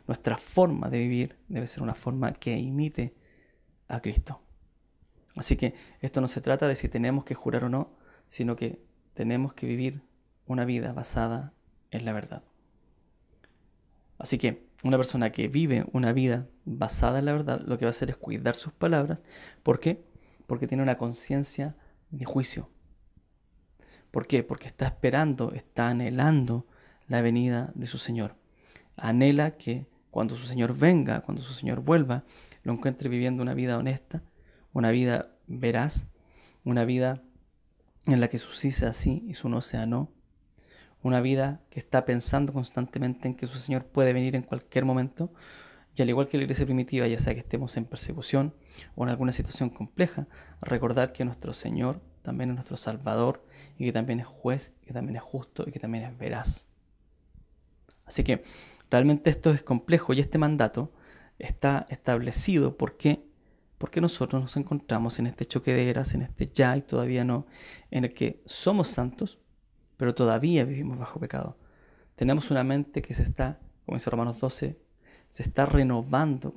nuestra 0.06 0.38
forma 0.38 0.90
de 0.90 0.98
vivir 0.98 1.38
debe 1.48 1.66
ser 1.66 1.82
una 1.82 1.94
forma 1.94 2.32
que 2.32 2.56
imite 2.56 3.16
a 3.88 4.00
Cristo. 4.00 4.42
Así 5.36 5.56
que 5.56 5.74
esto 6.00 6.20
no 6.20 6.28
se 6.28 6.40
trata 6.40 6.66
de 6.66 6.76
si 6.76 6.88
tenemos 6.88 7.24
que 7.24 7.34
jurar 7.34 7.64
o 7.64 7.68
no, 7.68 7.96
sino 8.28 8.56
que 8.56 8.84
tenemos 9.14 9.54
que 9.54 9.66
vivir 9.66 10.02
una 10.46 10.64
vida 10.64 10.92
basada 10.92 11.52
en 11.90 12.04
la 12.04 12.12
verdad. 12.12 12.42
Así 14.18 14.38
que 14.38 14.65
una 14.82 14.96
persona 14.96 15.32
que 15.32 15.48
vive 15.48 15.86
una 15.92 16.12
vida 16.12 16.48
basada 16.64 17.18
en 17.18 17.24
la 17.24 17.32
verdad, 17.32 17.60
lo 17.66 17.78
que 17.78 17.84
va 17.84 17.88
a 17.88 17.90
hacer 17.90 18.10
es 18.10 18.16
cuidar 18.16 18.56
sus 18.56 18.72
palabras. 18.72 19.22
¿Por 19.62 19.80
qué? 19.80 20.04
Porque 20.46 20.66
tiene 20.66 20.82
una 20.82 20.98
conciencia 20.98 21.76
de 22.10 22.24
juicio. 22.24 22.70
¿Por 24.10 24.26
qué? 24.26 24.42
Porque 24.42 24.68
está 24.68 24.86
esperando, 24.86 25.52
está 25.52 25.88
anhelando 25.88 26.66
la 27.08 27.20
venida 27.20 27.72
de 27.74 27.86
su 27.86 27.98
Señor. 27.98 28.36
Anhela 28.96 29.56
que 29.56 29.86
cuando 30.10 30.36
su 30.36 30.46
Señor 30.46 30.76
venga, 30.76 31.20
cuando 31.20 31.42
su 31.42 31.52
Señor 31.52 31.80
vuelva, 31.80 32.24
lo 32.62 32.72
encuentre 32.72 33.08
viviendo 33.08 33.42
una 33.42 33.54
vida 33.54 33.76
honesta, 33.76 34.22
una 34.72 34.90
vida 34.90 35.36
veraz, 35.46 36.06
una 36.64 36.84
vida 36.84 37.22
en 38.06 38.20
la 38.20 38.28
que 38.28 38.38
su 38.38 38.52
sí 38.52 38.70
sea 38.70 38.92
sí 38.92 39.24
y 39.26 39.34
su 39.34 39.48
no 39.48 39.60
sea 39.60 39.86
no, 39.86 40.12
una 41.02 41.20
vida 41.20 41.60
que 41.70 41.78
está 41.78 42.04
pensando 42.04 42.52
constantemente 42.52 43.28
en 43.28 43.34
que 43.34 43.46
su 43.46 43.58
Señor 43.58 43.86
puede 43.86 44.12
venir 44.12 44.36
en 44.36 44.42
cualquier 44.42 44.84
momento, 44.84 45.32
y 45.94 46.02
al 46.02 46.08
igual 46.08 46.28
que 46.28 46.36
la 46.36 46.44
iglesia 46.44 46.66
primitiva, 46.66 47.06
ya 47.06 47.18
sea 47.18 47.32
que 47.32 47.40
estemos 47.40 47.76
en 47.76 47.86
persecución 47.86 48.54
o 48.94 49.04
en 49.04 49.08
alguna 49.08 49.32
situación 49.32 49.70
compleja, 49.70 50.28
recordar 50.60 51.12
que 51.12 51.24
nuestro 51.24 51.54
Señor 51.54 52.02
también 52.22 52.50
es 52.50 52.56
nuestro 52.56 52.76
Salvador 52.76 53.46
y 53.78 53.86
que 53.86 53.92
también 53.92 54.20
es 54.20 54.26
juez, 54.26 54.74
y 54.82 54.86
que 54.86 54.92
también 54.92 55.16
es 55.16 55.22
justo 55.22 55.64
y 55.66 55.72
que 55.72 55.80
también 55.80 56.04
es 56.04 56.18
veraz. 56.18 56.68
Así 58.04 58.24
que 58.24 58.44
realmente 58.90 59.30
esto 59.30 59.50
es 59.50 59.62
complejo 59.62 60.12
y 60.12 60.20
este 60.20 60.38
mandato 60.38 60.92
está 61.38 61.86
establecido 61.88 62.76
porque 62.76 63.26
porque 63.78 64.00
nosotros 64.00 64.40
nos 64.40 64.56
encontramos 64.56 65.18
en 65.18 65.26
este 65.26 65.46
choque 65.46 65.72
de 65.72 65.90
eras, 65.90 66.14
en 66.14 66.22
este 66.22 66.46
ya 66.46 66.76
y 66.76 66.82
todavía 66.82 67.24
no, 67.24 67.46
en 67.90 68.04
el 68.04 68.14
que 68.14 68.42
somos 68.46 68.88
santos, 68.88 69.38
pero 69.96 70.14
todavía 70.14 70.64
vivimos 70.64 70.98
bajo 70.98 71.20
pecado. 71.20 71.56
Tenemos 72.14 72.50
una 72.50 72.64
mente 72.64 73.02
que 73.02 73.14
se 73.14 73.22
está, 73.22 73.60
como 73.84 73.96
dice 73.96 74.10
Romanos 74.10 74.40
12, 74.40 74.78
se 75.28 75.42
está 75.42 75.66
renovando 75.66 76.54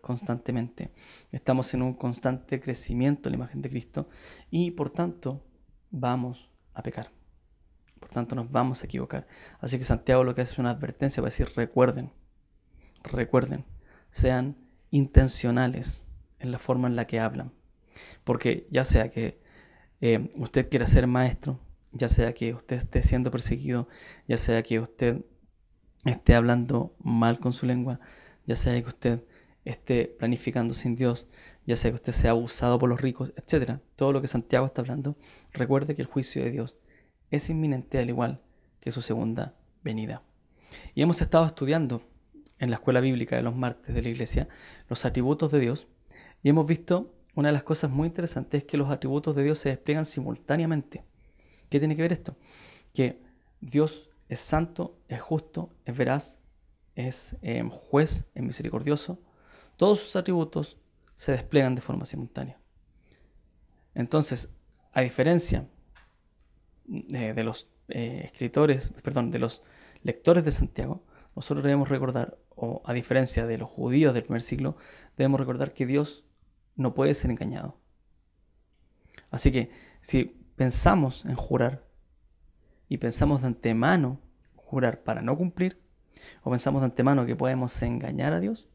constantemente. 0.00 0.92
Estamos 1.32 1.72
en 1.74 1.82
un 1.82 1.94
constante 1.94 2.60
crecimiento 2.60 3.28
en 3.28 3.32
la 3.32 3.36
imagen 3.38 3.62
de 3.62 3.70
Cristo 3.70 4.08
y 4.50 4.70
por 4.72 4.90
tanto 4.90 5.44
vamos 5.90 6.50
a 6.74 6.82
pecar. 6.82 7.10
Por 7.98 8.10
tanto 8.10 8.36
nos 8.36 8.50
vamos 8.50 8.82
a 8.82 8.86
equivocar. 8.86 9.26
Así 9.58 9.78
que 9.78 9.84
Santiago 9.84 10.22
lo 10.22 10.34
que 10.34 10.42
hace 10.42 10.52
es 10.52 10.58
una 10.58 10.70
advertencia 10.70 11.22
para 11.22 11.30
decir 11.30 11.50
recuerden, 11.56 12.12
recuerden, 13.02 13.64
sean 14.10 14.56
intencionales 14.90 16.06
en 16.38 16.52
la 16.52 16.58
forma 16.58 16.88
en 16.88 16.96
la 16.96 17.06
que 17.06 17.18
hablan. 17.18 17.52
Porque 18.24 18.68
ya 18.70 18.84
sea 18.84 19.10
que 19.10 19.40
eh, 20.00 20.30
usted 20.36 20.68
quiera 20.68 20.86
ser 20.86 21.06
maestro, 21.06 21.58
ya 21.96 22.08
sea 22.08 22.32
que 22.34 22.54
usted 22.54 22.76
esté 22.76 23.02
siendo 23.02 23.30
perseguido, 23.30 23.88
ya 24.28 24.38
sea 24.38 24.62
que 24.62 24.80
usted 24.80 25.24
esté 26.04 26.34
hablando 26.34 26.94
mal 26.98 27.38
con 27.38 27.52
su 27.52 27.66
lengua, 27.66 28.00
ya 28.46 28.56
sea 28.56 28.80
que 28.80 28.88
usted 28.88 29.24
esté 29.64 30.06
planificando 30.06 30.74
sin 30.74 30.94
Dios, 30.94 31.26
ya 31.64 31.76
sea 31.76 31.90
que 31.90 31.96
usted 31.96 32.12
sea 32.12 32.30
abusado 32.30 32.78
por 32.78 32.88
los 32.88 33.00
ricos, 33.00 33.32
etc. 33.36 33.80
Todo 33.96 34.12
lo 34.12 34.20
que 34.20 34.28
Santiago 34.28 34.66
está 34.66 34.82
hablando, 34.82 35.16
recuerde 35.52 35.94
que 35.94 36.02
el 36.02 36.08
juicio 36.08 36.42
de 36.42 36.50
Dios 36.50 36.76
es 37.30 37.50
inminente 37.50 37.98
al 37.98 38.08
igual 38.08 38.42
que 38.80 38.92
su 38.92 39.02
segunda 39.02 39.56
venida. 39.82 40.22
Y 40.94 41.02
hemos 41.02 41.20
estado 41.20 41.46
estudiando 41.46 42.02
en 42.58 42.70
la 42.70 42.76
escuela 42.76 43.00
bíblica 43.00 43.36
de 43.36 43.42
los 43.42 43.56
martes 43.56 43.94
de 43.94 44.02
la 44.02 44.08
iglesia 44.08 44.48
los 44.88 45.04
atributos 45.04 45.52
de 45.52 45.60
Dios 45.60 45.88
y 46.42 46.48
hemos 46.48 46.66
visto 46.66 47.12
una 47.34 47.48
de 47.48 47.52
las 47.52 47.64
cosas 47.64 47.90
muy 47.90 48.06
interesantes 48.06 48.62
es 48.62 48.64
que 48.64 48.78
los 48.78 48.90
atributos 48.90 49.36
de 49.36 49.44
Dios 49.44 49.58
se 49.58 49.68
despliegan 49.68 50.06
simultáneamente. 50.06 51.04
¿Qué 51.68 51.78
tiene 51.78 51.96
que 51.96 52.02
ver 52.02 52.12
esto? 52.12 52.36
Que 52.92 53.22
Dios 53.60 54.10
es 54.28 54.40
santo, 54.40 54.98
es 55.08 55.20
justo, 55.20 55.70
es 55.84 55.96
veraz, 55.96 56.38
es 56.94 57.36
eh, 57.42 57.62
juez, 57.70 58.26
es 58.34 58.42
misericordioso. 58.42 59.20
Todos 59.76 60.00
sus 60.00 60.16
atributos 60.16 60.78
se 61.14 61.32
despliegan 61.32 61.74
de 61.74 61.82
forma 61.82 62.04
simultánea. 62.04 62.60
Entonces, 63.94 64.50
a 64.92 65.00
diferencia 65.00 65.68
de, 66.86 67.44
los 67.44 67.68
eh, 67.88 68.22
escritores, 68.24 68.92
perdón, 69.02 69.30
de 69.30 69.38
los 69.38 69.62
lectores 70.02 70.44
de 70.44 70.52
Santiago, 70.52 71.04
nosotros 71.34 71.62
debemos 71.62 71.88
recordar, 71.88 72.38
o 72.54 72.82
a 72.84 72.92
diferencia 72.92 73.46
de 73.46 73.58
los 73.58 73.68
judíos 73.68 74.14
del 74.14 74.22
primer 74.22 74.42
siglo, 74.42 74.76
debemos 75.16 75.40
recordar 75.40 75.74
que 75.74 75.86
Dios 75.86 76.24
no 76.76 76.94
puede 76.94 77.14
ser 77.14 77.30
engañado. 77.30 77.78
Así 79.30 79.50
que 79.52 79.70
si 80.00 80.35
pensamos 80.56 81.24
en 81.24 81.36
jurar 81.36 81.86
y 82.88 82.98
pensamos 82.98 83.42
de 83.42 83.48
antemano 83.48 84.20
jurar 84.56 85.02
para 85.02 85.22
no 85.22 85.36
cumplir, 85.36 85.80
o 86.42 86.50
pensamos 86.50 86.80
de 86.80 86.86
antemano 86.86 87.26
que 87.26 87.36
podemos 87.36 87.80
engañar 87.82 88.32
a 88.32 88.40
Dios, 88.40 88.68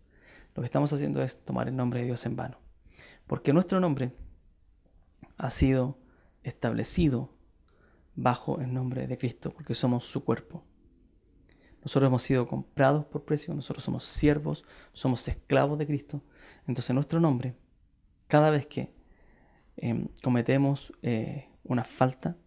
lo 0.56 0.62
que 0.62 0.66
estamos 0.66 0.94
haciendo 0.94 1.22
es 1.22 1.44
tomar 1.44 1.68
el 1.68 1.76
nombre 1.76 2.00
de 2.00 2.06
Dios 2.08 2.26
en 2.26 2.36
vano. 2.36 2.60
Porque 3.28 3.54
nuestro 3.54 3.80
nombre 3.80 4.14
ha 5.38 5.50
sido 5.50 5.98
establecido 6.44 7.30
bajo 8.16 8.60
el 8.60 8.74
nombre 8.74 9.08
de 9.08 9.18
Cristo, 9.18 9.52
porque 9.52 9.74
somos 9.74 10.06
su 10.06 10.24
cuerpo. 10.24 10.64
Nosotros 11.82 12.08
hemos 12.10 12.22
sido 12.22 12.48
comprados 12.48 13.06
por 13.06 13.24
precio, 13.24 13.54
nosotros 13.54 13.84
somos 13.84 14.04
siervos, 14.04 14.66
somos 14.94 15.28
esclavos 15.28 15.80
de 15.80 15.88
Cristo. 15.88 16.22
Entonces 16.68 16.94
nuestro 16.94 17.20
nombre, 17.20 17.56
cada 18.28 18.50
vez 18.50 18.68
que 18.68 18.94
em, 19.78 20.08
cometemos 20.22 20.94
eh, 21.02 21.51
una 21.64 21.84
falta, 21.84 22.38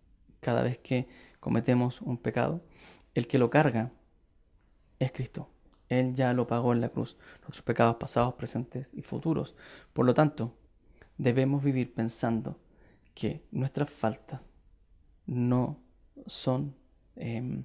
cada 0.41 0.63
vez 0.63 0.79
que 0.79 1.09
cometemos 1.41 2.01
un 2.01 2.19
pecado, 2.19 2.65
el 3.15 3.27
que 3.27 3.39
lo 3.39 3.51
carga 3.51 3.93
es 4.99 5.13
Cristo. 5.13 5.51
Él 5.89 6.15
ya 6.15 6.33
lo 6.33 6.47
pagó 6.47 6.73
en 6.73 6.81
la 6.81 6.89
cruz, 6.89 7.17
nuestros 7.43 7.63
pecados 7.63 7.97
pasados, 7.97 8.35
presentes 8.35 8.93
y 8.95 9.03
futuros. 9.03 9.55
Por 9.93 10.07
lo 10.07 10.15
tanto, 10.15 10.57
debemos 11.19 11.63
vivir 11.63 11.95
pensando 11.95 12.59
que 13.15 13.47
nuestras 13.51 13.91
faltas 13.91 14.51
no 15.27 15.81
son 16.27 16.75
em, 17.17 17.65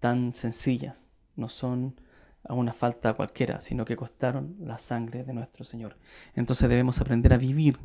tan 0.00 0.34
sencillas, 0.34 1.08
no 1.36 1.48
son 1.48 2.00
una 2.48 2.72
falta 2.72 3.14
cualquiera, 3.14 3.60
sino 3.60 3.84
que 3.84 3.96
costaron 3.96 4.56
la 4.60 4.78
sangre 4.78 5.24
de 5.24 5.34
nuestro 5.34 5.64
Señor. 5.64 5.96
Entonces 6.34 6.68
debemos 6.68 7.00
aprender 7.00 7.34
a 7.34 7.38
vivir 7.38 7.78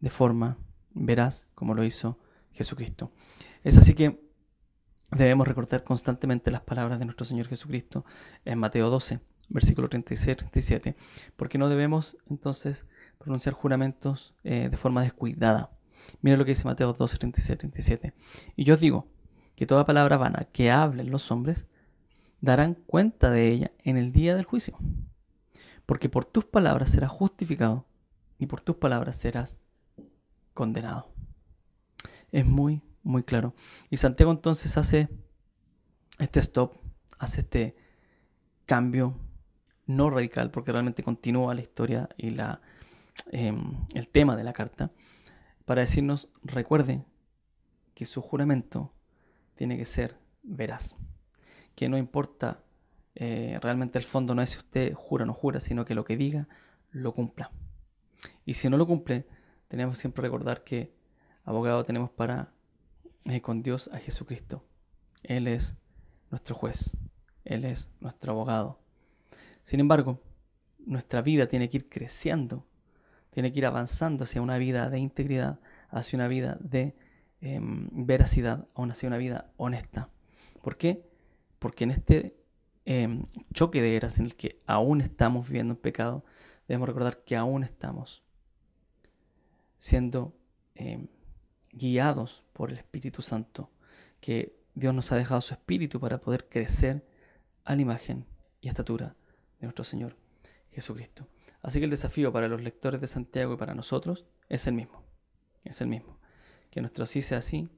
de 0.00 0.10
forma 0.10 0.58
veraz 0.94 1.46
como 1.54 1.74
lo 1.74 1.84
hizo 1.84 2.18
Jesucristo. 2.52 3.12
Es 3.62 3.78
así 3.78 3.94
que 3.94 4.22
debemos 5.10 5.46
recordar 5.46 5.84
constantemente 5.84 6.50
las 6.50 6.62
palabras 6.62 6.98
de 6.98 7.04
nuestro 7.04 7.24
Señor 7.24 7.46
Jesucristo 7.48 8.04
en 8.44 8.58
Mateo 8.58 8.90
12, 8.90 9.20
versículo 9.48 9.88
36-37, 9.88 10.94
porque 11.36 11.58
no 11.58 11.68
debemos 11.68 12.16
entonces 12.28 12.86
pronunciar 13.18 13.54
juramentos 13.54 14.34
eh, 14.44 14.68
de 14.70 14.76
forma 14.76 15.02
descuidada. 15.02 15.70
Mira 16.20 16.36
lo 16.36 16.44
que 16.44 16.52
dice 16.52 16.64
Mateo 16.64 16.92
12, 16.92 17.18
36, 17.18 17.58
37. 17.58 18.14
Y 18.56 18.64
yo 18.64 18.74
os 18.74 18.80
digo 18.80 19.06
que 19.54 19.66
toda 19.66 19.84
palabra 19.84 20.16
vana 20.16 20.48
que 20.52 20.70
hablen 20.70 21.10
los 21.10 21.30
hombres 21.30 21.66
darán 22.40 22.74
cuenta 22.74 23.30
de 23.30 23.48
ella 23.48 23.70
en 23.84 23.96
el 23.96 24.12
día 24.12 24.34
del 24.34 24.44
juicio. 24.44 24.76
Porque 25.86 26.08
por 26.08 26.24
tus 26.24 26.44
palabras 26.44 26.90
serás 26.90 27.10
justificado 27.10 27.86
y 28.38 28.46
por 28.46 28.60
tus 28.60 28.76
palabras 28.76 29.16
serás 29.16 29.60
condenado. 30.54 31.12
Es 32.30 32.46
muy, 32.46 32.82
muy 33.02 33.22
claro. 33.22 33.54
Y 33.90 33.96
Santiago 33.96 34.32
entonces 34.32 34.76
hace 34.76 35.08
este 36.18 36.40
stop, 36.40 36.76
hace 37.18 37.40
este 37.42 37.76
cambio 38.66 39.18
no 39.86 40.10
radical, 40.10 40.50
porque 40.50 40.72
realmente 40.72 41.02
continúa 41.02 41.54
la 41.54 41.60
historia 41.60 42.08
y 42.16 42.30
la, 42.30 42.60
em, 43.30 43.86
el 43.94 44.08
tema 44.08 44.36
de 44.36 44.44
la 44.44 44.52
carta, 44.52 44.92
para 45.64 45.80
decirnos, 45.80 46.28
recuerde 46.42 47.04
que 47.94 48.04
su 48.04 48.22
juramento 48.22 48.92
tiene 49.54 49.76
que 49.76 49.84
ser 49.84 50.16
veraz, 50.42 50.96
que 51.74 51.88
no 51.88 51.98
importa 51.98 52.62
eh, 53.14 53.58
realmente 53.60 53.98
el 53.98 54.04
fondo, 54.04 54.34
no 54.34 54.42
es 54.42 54.50
si 54.50 54.58
usted 54.58 54.94
jura 54.94 55.24
o 55.24 55.26
no 55.26 55.34
jura, 55.34 55.60
sino 55.60 55.84
que 55.84 55.94
lo 55.94 56.04
que 56.04 56.16
diga 56.16 56.48
lo 56.90 57.14
cumpla. 57.14 57.50
Y 58.44 58.54
si 58.54 58.68
no 58.68 58.76
lo 58.76 58.86
cumple, 58.86 59.26
tenemos 59.72 59.96
siempre 59.96 60.20
recordar 60.20 60.64
que 60.64 60.92
abogado 61.44 61.82
tenemos 61.82 62.10
para 62.10 62.52
eh, 63.24 63.40
con 63.40 63.62
Dios 63.62 63.88
a 63.90 63.98
Jesucristo. 63.98 64.62
Él 65.22 65.48
es 65.48 65.78
nuestro 66.30 66.54
juez, 66.54 66.94
Él 67.46 67.64
es 67.64 67.88
nuestro 67.98 68.32
abogado. 68.32 68.82
Sin 69.62 69.80
embargo, 69.80 70.20
nuestra 70.78 71.22
vida 71.22 71.46
tiene 71.46 71.70
que 71.70 71.78
ir 71.78 71.88
creciendo, 71.88 72.66
tiene 73.30 73.50
que 73.50 73.60
ir 73.60 73.64
avanzando 73.64 74.24
hacia 74.24 74.42
una 74.42 74.58
vida 74.58 74.90
de 74.90 74.98
integridad, 74.98 75.58
hacia 75.88 76.18
una 76.18 76.28
vida 76.28 76.58
de 76.60 76.94
em, 77.40 77.88
veracidad, 77.92 78.68
hacia 78.74 79.06
una 79.06 79.16
vida 79.16 79.54
honesta. 79.56 80.10
¿Por 80.60 80.76
qué? 80.76 81.08
Porque 81.58 81.84
en 81.84 81.92
este 81.92 82.36
em, 82.84 83.22
choque 83.54 83.80
de 83.80 83.96
eras 83.96 84.18
en 84.18 84.26
el 84.26 84.36
que 84.36 84.60
aún 84.66 85.00
estamos 85.00 85.48
viviendo 85.48 85.72
en 85.72 85.80
pecado, 85.80 86.26
debemos 86.68 86.88
recordar 86.88 87.24
que 87.24 87.36
aún 87.36 87.64
estamos 87.64 88.21
siendo 89.82 90.32
em, 90.76 91.08
guiados 91.72 92.44
por 92.52 92.70
el 92.70 92.78
Espíritu 92.78 93.20
Santo, 93.20 93.68
que 94.20 94.56
Dios 94.76 94.94
nos 94.94 95.10
ha 95.10 95.16
dejado 95.16 95.40
su 95.40 95.54
Espíritu 95.54 95.98
para 95.98 96.20
poder 96.20 96.48
crecer 96.48 97.04
a 97.64 97.74
la 97.74 97.82
imagen 97.82 98.24
y 98.60 98.68
estatura 98.68 99.16
de 99.58 99.66
nuestro 99.66 99.82
Señor 99.82 100.16
Jesucristo. 100.70 101.26
Así 101.62 101.80
que 101.80 101.86
el 101.86 101.90
desafío 101.90 102.32
para 102.32 102.46
los 102.46 102.62
lectores 102.62 103.00
de 103.00 103.08
Santiago 103.08 103.54
y 103.54 103.56
para 103.56 103.74
nosotros 103.74 104.24
es 104.48 104.68
el 104.68 104.74
mismo. 104.74 105.02
Es 105.64 105.80
el 105.80 105.88
mismo. 105.88 106.20
Que 106.70 106.80
nuestro 106.80 107.04
sí 107.04 107.20
sea 107.20 107.42
sí 107.42 107.68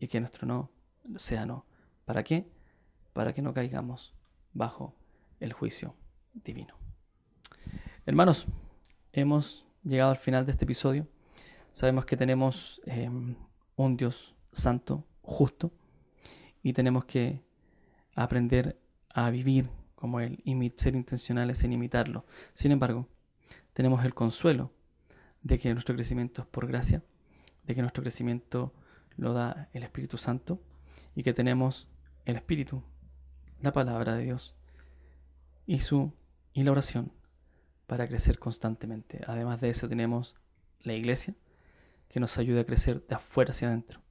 y 0.00 0.08
que 0.08 0.18
nuestro 0.18 0.48
no 0.48 0.72
sea 1.14 1.46
no. 1.46 1.64
¿Para 2.04 2.24
qué? 2.24 2.50
Para 3.12 3.32
que 3.32 3.42
no 3.42 3.54
caigamos 3.54 4.14
bajo 4.52 4.96
el 5.38 5.52
juicio 5.52 5.94
divino. 6.34 6.76
Hermanos, 8.04 8.46
hemos 9.12 9.64
llegado 9.84 10.10
al 10.10 10.16
final 10.16 10.44
de 10.44 10.50
este 10.50 10.64
episodio. 10.64 11.06
Sabemos 11.76 12.06
que 12.06 12.16
tenemos 12.16 12.80
em, 12.86 13.36
un 13.76 13.98
Dios 13.98 14.34
santo, 14.50 15.06
justo, 15.20 15.74
y 16.62 16.72
tenemos 16.72 17.04
que 17.04 17.42
aprender 18.14 18.80
a 19.10 19.28
vivir 19.28 19.68
como 19.94 20.20
Él 20.20 20.40
y 20.42 20.72
ser 20.76 20.96
intencionales 20.96 21.64
en 21.64 21.74
imitarlo. 21.74 22.24
Sin 22.54 22.72
embargo, 22.72 23.10
tenemos 23.74 24.06
el 24.06 24.14
consuelo 24.14 24.72
de 25.42 25.58
que 25.58 25.74
nuestro 25.74 25.94
crecimiento 25.94 26.40
es 26.40 26.48
por 26.48 26.66
gracia, 26.66 27.02
de 27.64 27.74
que 27.74 27.82
nuestro 27.82 28.02
crecimiento 28.02 28.72
lo 29.18 29.34
da 29.34 29.68
el 29.74 29.82
Espíritu 29.82 30.16
Santo 30.16 30.62
y 31.14 31.24
que 31.24 31.34
tenemos 31.34 31.88
el 32.24 32.36
Espíritu, 32.36 32.82
la 33.60 33.74
palabra 33.74 34.14
de 34.14 34.24
Dios 34.24 34.54
y 35.66 35.80
su 35.80 36.14
y 36.54 36.62
la 36.62 36.72
oración 36.72 37.12
para 37.86 38.08
crecer 38.08 38.38
constantemente. 38.38 39.20
Además 39.26 39.60
de 39.60 39.68
eso 39.68 39.90
tenemos 39.90 40.36
la 40.80 40.94
iglesia 40.94 41.34
que 42.08 42.20
nos 42.20 42.38
ayuda 42.38 42.62
a 42.62 42.64
crecer 42.64 43.06
de 43.06 43.14
afuera 43.14 43.50
hacia 43.50 43.68
adentro. 43.68 44.02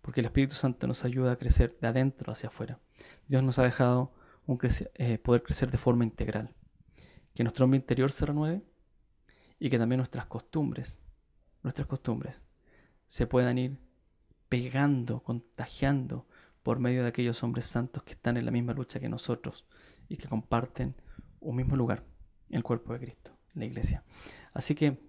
Porque 0.00 0.20
el 0.20 0.26
Espíritu 0.26 0.54
Santo 0.54 0.86
nos 0.86 1.04
ayuda 1.04 1.32
a 1.32 1.36
crecer 1.36 1.76
de 1.80 1.88
adentro 1.88 2.32
hacia 2.32 2.48
afuera. 2.48 2.80
Dios 3.26 3.42
nos 3.42 3.58
ha 3.58 3.64
dejado 3.64 4.12
eh, 4.94 5.18
poder 5.18 5.42
crecer 5.42 5.70
de 5.70 5.78
forma 5.78 6.04
integral. 6.04 6.54
Que 7.34 7.42
nuestro 7.42 7.64
hombre 7.64 7.78
interior 7.78 8.10
se 8.10 8.26
renueve 8.26 8.62
y 9.58 9.70
que 9.70 9.78
también 9.78 9.98
nuestras 9.98 10.26
costumbres, 10.26 11.00
nuestras 11.62 11.86
costumbres, 11.86 12.42
se 13.06 13.26
puedan 13.26 13.58
ir 13.58 13.78
pegando, 14.48 15.22
contagiando 15.22 16.26
por 16.62 16.78
medio 16.78 17.02
de 17.02 17.08
aquellos 17.08 17.42
hombres 17.42 17.64
santos 17.64 18.02
que 18.02 18.12
están 18.12 18.36
en 18.36 18.44
la 18.44 18.50
misma 18.50 18.72
lucha 18.72 19.00
que 19.00 19.08
nosotros 19.08 19.64
y 20.08 20.16
que 20.16 20.28
comparten 20.28 20.94
un 21.40 21.56
mismo 21.56 21.76
lugar, 21.76 22.04
el 22.50 22.62
cuerpo 22.62 22.92
de 22.92 23.00
Cristo, 23.00 23.36
la 23.54 23.64
iglesia. 23.64 24.04
Así 24.52 24.74
que 24.74 25.00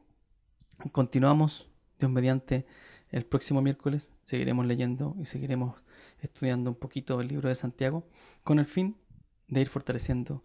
continuamos, 0.92 1.70
Dios 2.00 2.12
mediante, 2.12 2.66
el 3.12 3.26
próximo 3.26 3.62
miércoles 3.62 4.12
seguiremos 4.24 4.66
leyendo 4.66 5.16
y 5.20 5.26
seguiremos 5.26 5.76
estudiando 6.22 6.70
un 6.70 6.76
poquito 6.76 7.20
el 7.22 7.28
libro 7.28 7.50
de 7.50 7.56
Santiago 7.56 8.08
con 8.44 8.60
el 8.60 8.66
fin 8.66 8.98
de 9.48 9.62
ir 9.62 9.68
fortaleciendo 9.68 10.44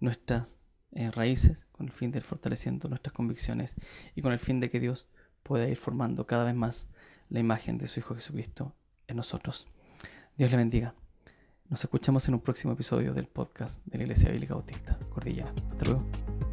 nuestras 0.00 0.58
eh, 0.92 1.10
raíces, 1.10 1.66
con 1.72 1.86
el 1.86 1.92
fin 1.92 2.10
de 2.10 2.18
ir 2.18 2.24
fortaleciendo 2.24 2.88
nuestras 2.88 3.12
convicciones 3.12 3.76
y 4.14 4.22
con 4.22 4.32
el 4.32 4.38
fin 4.38 4.58
de 4.60 4.70
que 4.70 4.80
Dios 4.80 5.06
pueda 5.42 5.68
ir 5.68 5.76
formando 5.76 6.26
cada 6.26 6.44
vez 6.44 6.54
más 6.54 6.88
la 7.28 7.40
imagen 7.40 7.78
de 7.78 7.86
su 7.86 8.00
Hijo 8.00 8.14
Jesucristo 8.14 8.74
en 9.06 9.16
nosotros. 9.16 9.66
Dios 10.36 10.50
le 10.50 10.56
bendiga. 10.56 10.94
Nos 11.68 11.84
escuchamos 11.84 12.26
en 12.28 12.34
un 12.34 12.40
próximo 12.40 12.72
episodio 12.72 13.12
del 13.12 13.26
podcast 13.26 13.84
de 13.84 13.98
la 13.98 14.04
Iglesia 14.04 14.30
Bíblica 14.30 14.54
Bautista 14.54 14.98
Cordillera. 15.10 15.52
Hasta 15.70 15.84
luego. 15.84 16.47